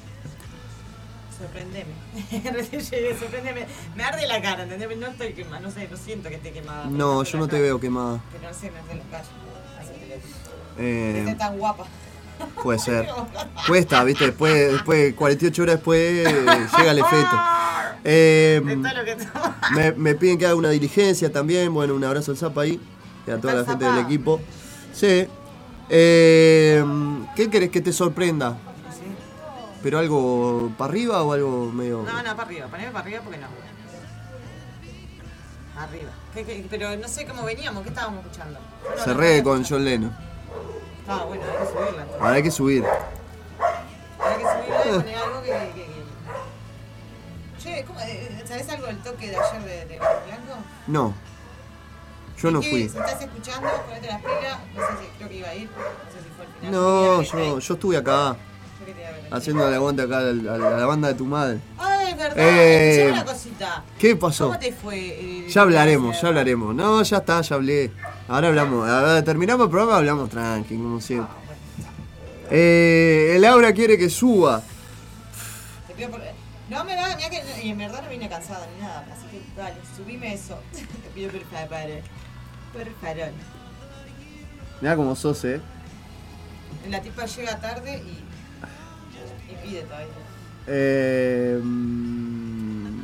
[1.39, 1.93] Sorprendeme.
[2.53, 3.67] Recién llegué, sorprendeme.
[3.95, 4.97] Me arde la cara, ¿entendés?
[4.97, 6.87] No estoy quemada, no sé, no siento que esté quemada.
[6.87, 8.21] No, yo no te veo quemada.
[8.33, 9.25] Pero no sé, me arde la cara.
[9.79, 10.17] Así que le
[10.79, 11.85] Eh, Esté tan guapa.
[12.63, 13.07] puede ser.
[13.67, 14.27] Cuesta, ¿viste?
[14.27, 16.47] Después, después 48 horas después, eh,
[16.79, 17.37] llega el efecto.
[18.05, 18.63] Eh,
[19.75, 21.75] me, me piden que haga una diligencia también.
[21.75, 22.81] Bueno, un abrazo al Zapa ahí.
[23.27, 24.41] Y a toda la ¿Está el gente del equipo.
[24.95, 25.27] Sí.
[25.89, 26.85] Eh,
[27.37, 28.57] ¿Qué querés que te sorprenda?
[28.93, 29.03] Sí.
[29.83, 32.03] ¿Pero algo para arriba o algo medio.?
[32.03, 33.47] No, no, para arriba, poneme para arriba porque no.
[35.81, 36.11] Arriba.
[36.35, 38.59] ¿Qué- qué- pero no sé cómo veníamos, ¿qué estábamos escuchando?
[38.97, 40.17] No, Cerré no, con John Lennon.
[41.09, 42.03] Ah, bueno, hay que subirla.
[42.03, 42.21] entonces.
[42.21, 42.85] Ahora hay que subir.
[42.85, 45.51] Hay que subirla y poner algo que.
[45.51, 45.97] que, que-
[47.59, 50.57] Che, ¿cómo, eh, ¿sabés algo del toque de ayer de, de Blanco?
[50.87, 51.15] No.
[52.43, 52.89] Yo no fui.
[52.89, 54.59] Si estás escuchando, ponete las pilas.
[54.75, 55.69] No sé si creo que iba a ir.
[55.69, 56.73] No sé si fue el final.
[56.73, 58.37] No, Yo yo, estuve acá.
[59.31, 61.59] Haciendo el aguante acá a la, a la banda de tu madre.
[61.79, 62.37] Ay, verdad.
[62.39, 63.85] Eh, una cosita.
[63.99, 64.47] ¿Qué pasó?
[64.47, 64.97] ¿Cómo te fue?
[64.99, 66.75] eh, Ya hablaremos, ya hablaremos.
[66.75, 67.91] No, ya está, ya hablé.
[68.29, 68.89] Ahora hablamos.
[68.89, 71.35] Ahora terminamos el programa, hablamos tranqui, como siempre.
[72.51, 74.63] Eh, el Aura quiere que suba.
[75.89, 76.21] Te pido por-
[76.71, 79.43] No me va, mira que y en verdad no vine cansada ni nada, así que
[79.61, 80.59] dale, subime eso.
[80.73, 81.89] Te pido por favor.
[82.77, 83.33] Por favor.
[84.81, 85.61] Mirá cómo sos, eh.
[86.91, 90.07] La tipa llega tarde y, y pide todavía.
[90.67, 92.99] Eh, mm,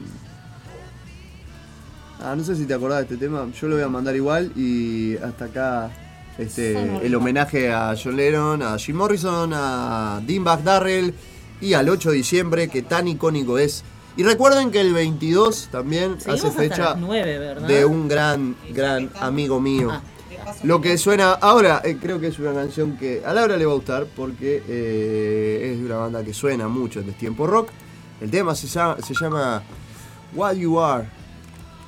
[2.20, 3.50] ah, no sé si te acordás de este tema.
[3.58, 5.90] Yo lo voy a mandar igual y hasta acá
[6.38, 11.14] este, el homenaje a John Lennon, a Jim Morrison, a Dean Darrell
[11.60, 13.84] y al 8 de diciembre que tan icónico es.
[14.16, 17.68] Y recuerden que el 22 también Seguimos hace fecha las 9, ¿verdad?
[17.68, 19.90] de un gran, gran amigo mío.
[19.90, 20.02] Ah.
[20.64, 23.72] Lo que suena ahora, eh, creo que es una canción que a Laura le va
[23.72, 27.70] a gustar porque eh, es de una banda que suena mucho en tiempo rock.
[28.20, 29.62] El tema se llama, se llama
[30.34, 31.06] What You Are.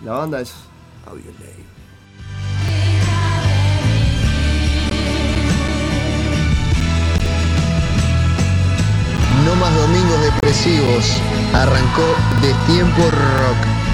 [0.05, 0.53] La banda es
[1.07, 1.53] Audiolay.
[11.52, 12.06] Arrancó
[12.40, 13.94] de tiempo rock.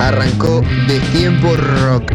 [0.00, 2.10] Arrancó de tiempo rock.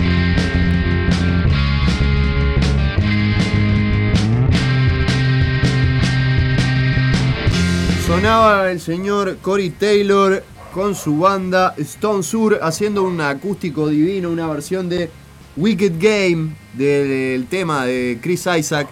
[8.06, 10.44] Sonaba el señor Cory Taylor
[10.74, 15.10] con su banda Stone Sur haciendo un acústico divino, una versión de
[15.56, 18.90] Wicked Game del tema de Chris Isaac.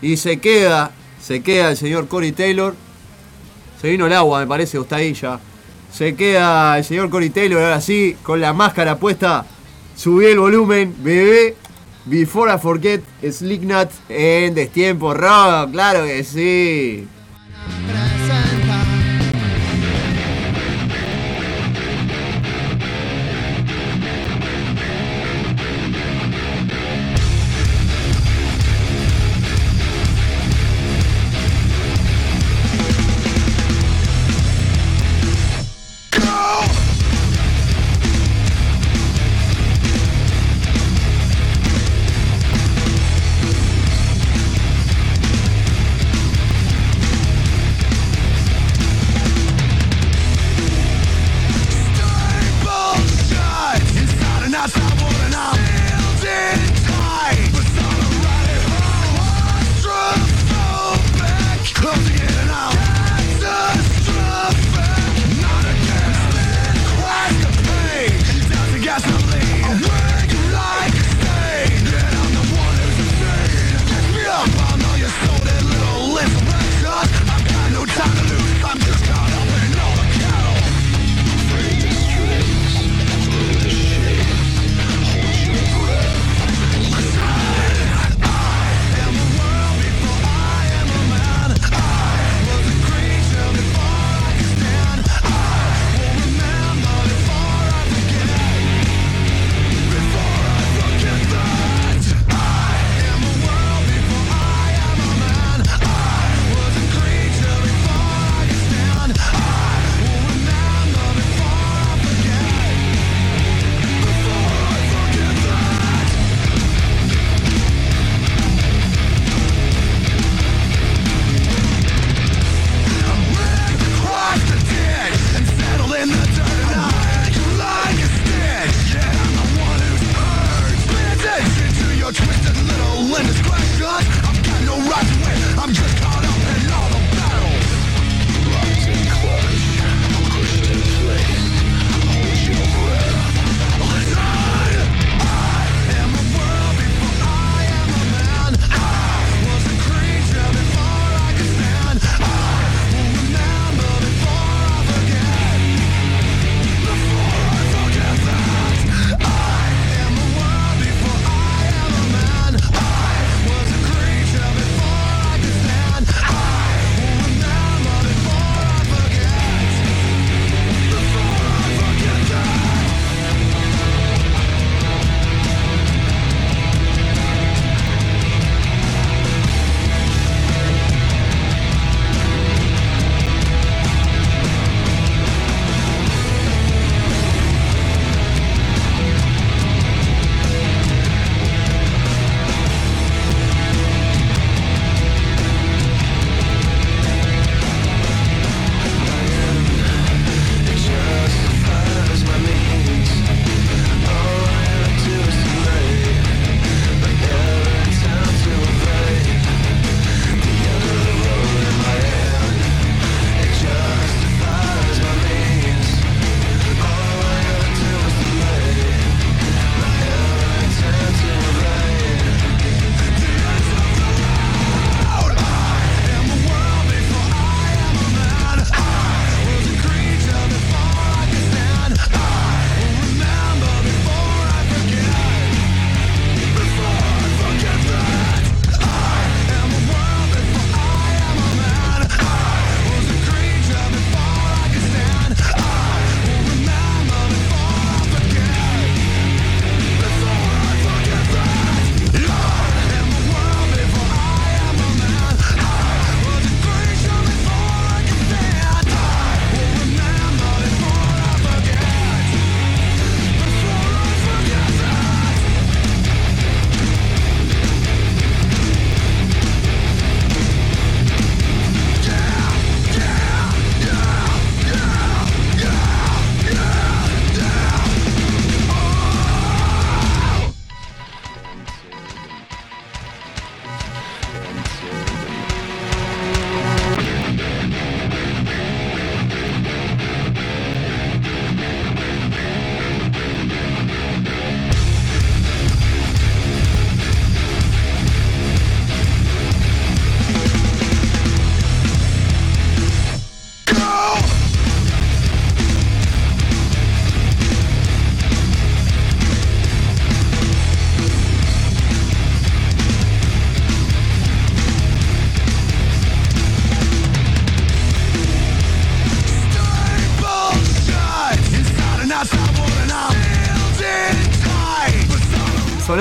[0.00, 2.76] Y se queda, se queda el señor Cory Taylor.
[3.80, 5.40] Se vino el agua, me parece, o está ahí ya.
[5.92, 9.44] Se queda el señor Cory Taylor ahora sí, con la máscara puesta.
[9.94, 11.56] Subí el volumen, bebé.
[12.04, 17.06] Before I Forget, Slicknut en Destiempo Rock, claro que sí.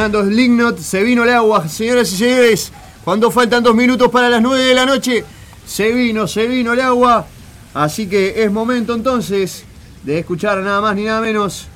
[0.01, 2.71] Sonando Slignot, se vino el agua, señoras y señores.
[3.03, 5.23] Cuando faltan dos minutos para las 9 de la noche,
[5.63, 7.27] se vino, se vino el agua.
[7.75, 9.63] Así que es momento entonces
[10.03, 11.67] de escuchar nada más ni nada menos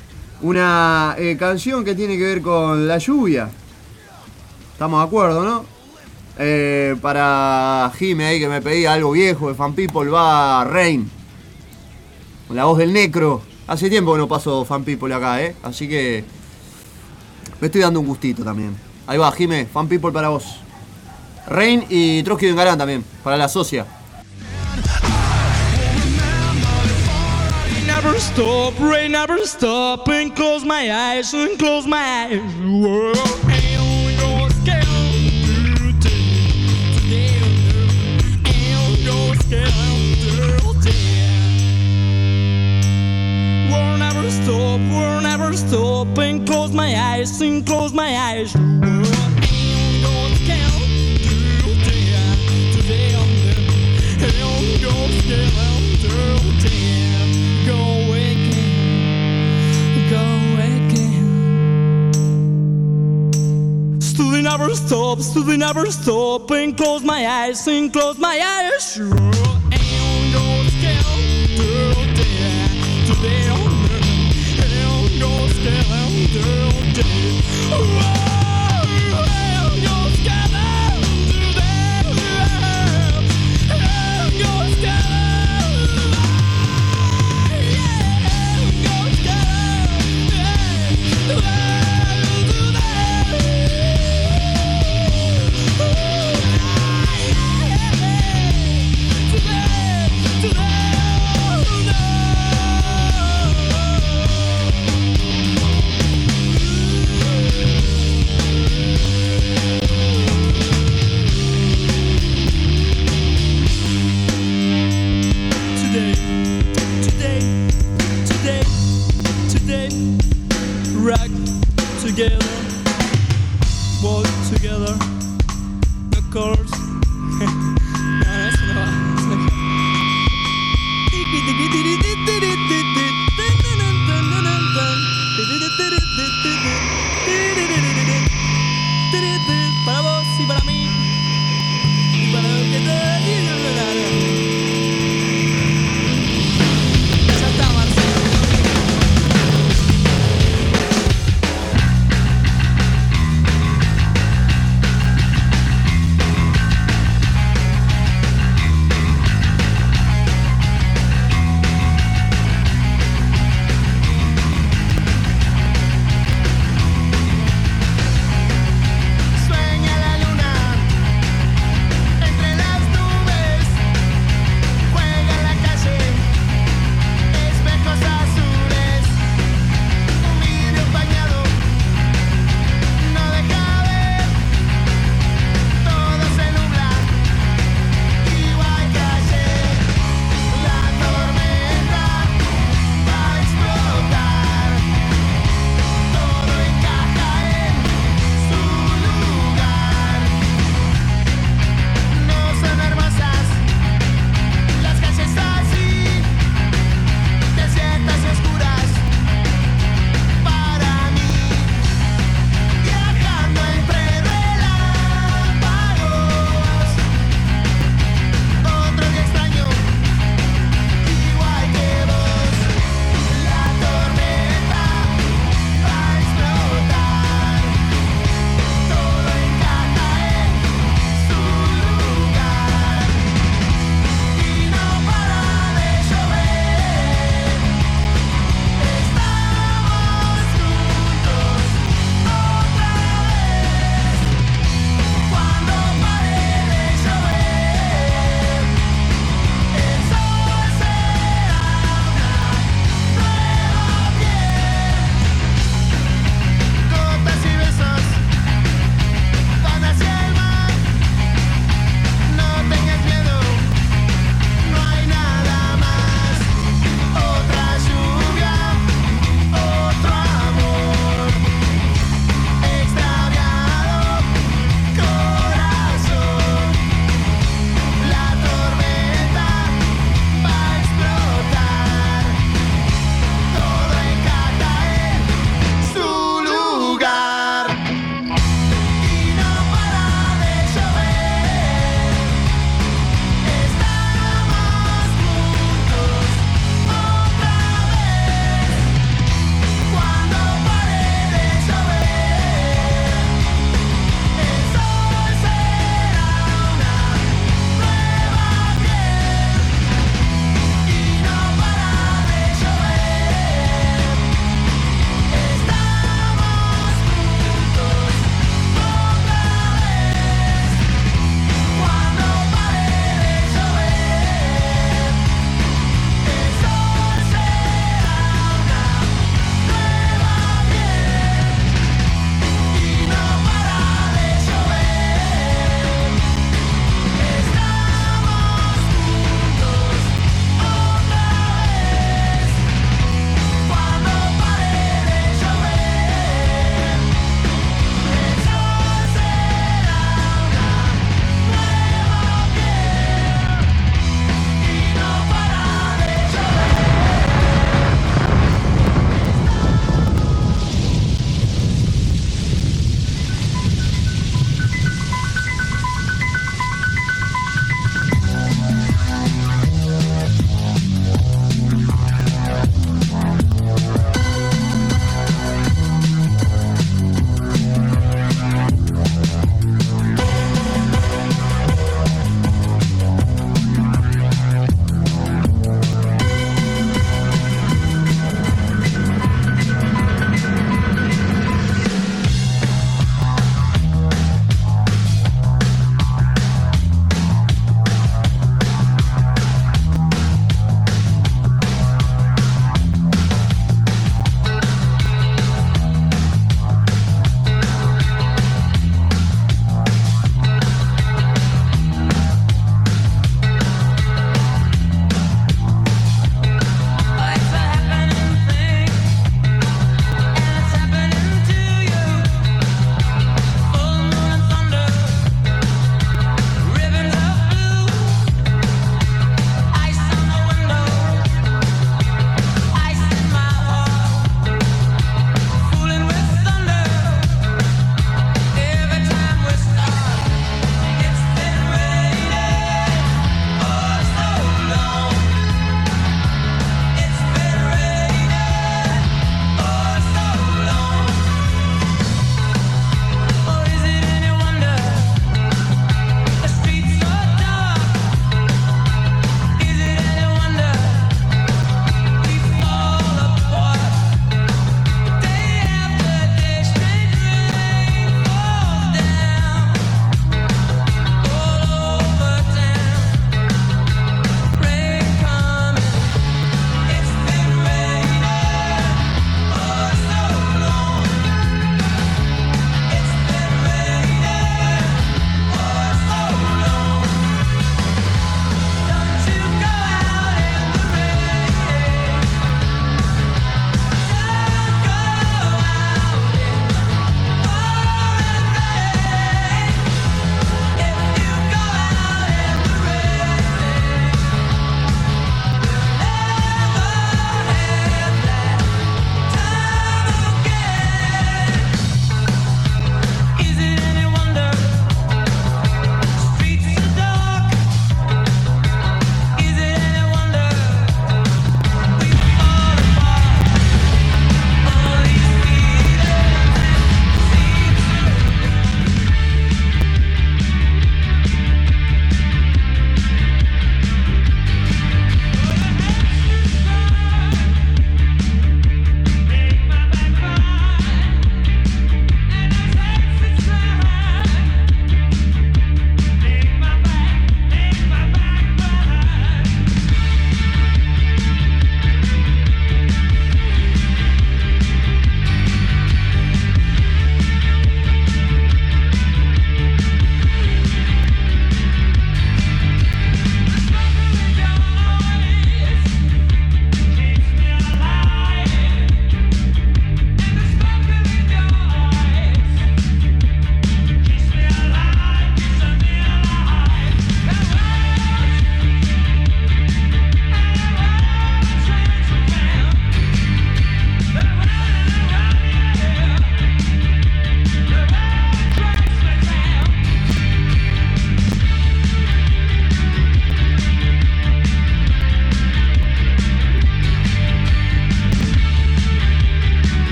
[0.41, 3.47] una eh, canción que tiene que ver con la lluvia.
[4.73, 5.65] Estamos de acuerdo, ¿no?
[6.39, 11.07] Eh, para Jime ahí que me pedía algo viejo de Fan People va Rain.
[12.49, 13.43] La voz del Necro.
[13.68, 15.56] Hace tiempo que no paso Fan People acá, ¿eh?
[15.61, 16.23] Así que
[17.60, 18.76] me estoy dando un gustito también.
[19.07, 20.60] Ahí va, Jime, Fan People para vos.
[21.48, 23.86] Rain y Trotsky Vengarán también, para la socia.
[28.06, 33.44] never stop, rain never stop, and close my eyes, and close my eyes.
[44.77, 48.53] Never stop, we'll never stop, and close my eyes, and close my eyes.
[48.53, 49.03] Whoa, and
[50.03, 53.14] go scoundrel, today,
[54.18, 56.39] and go scoundrel,
[57.65, 57.84] go
[58.14, 58.80] again,
[60.10, 60.23] go
[60.60, 61.22] again.
[64.02, 69.44] Still never stop, still never stop, and close my eyes, and close my eyes.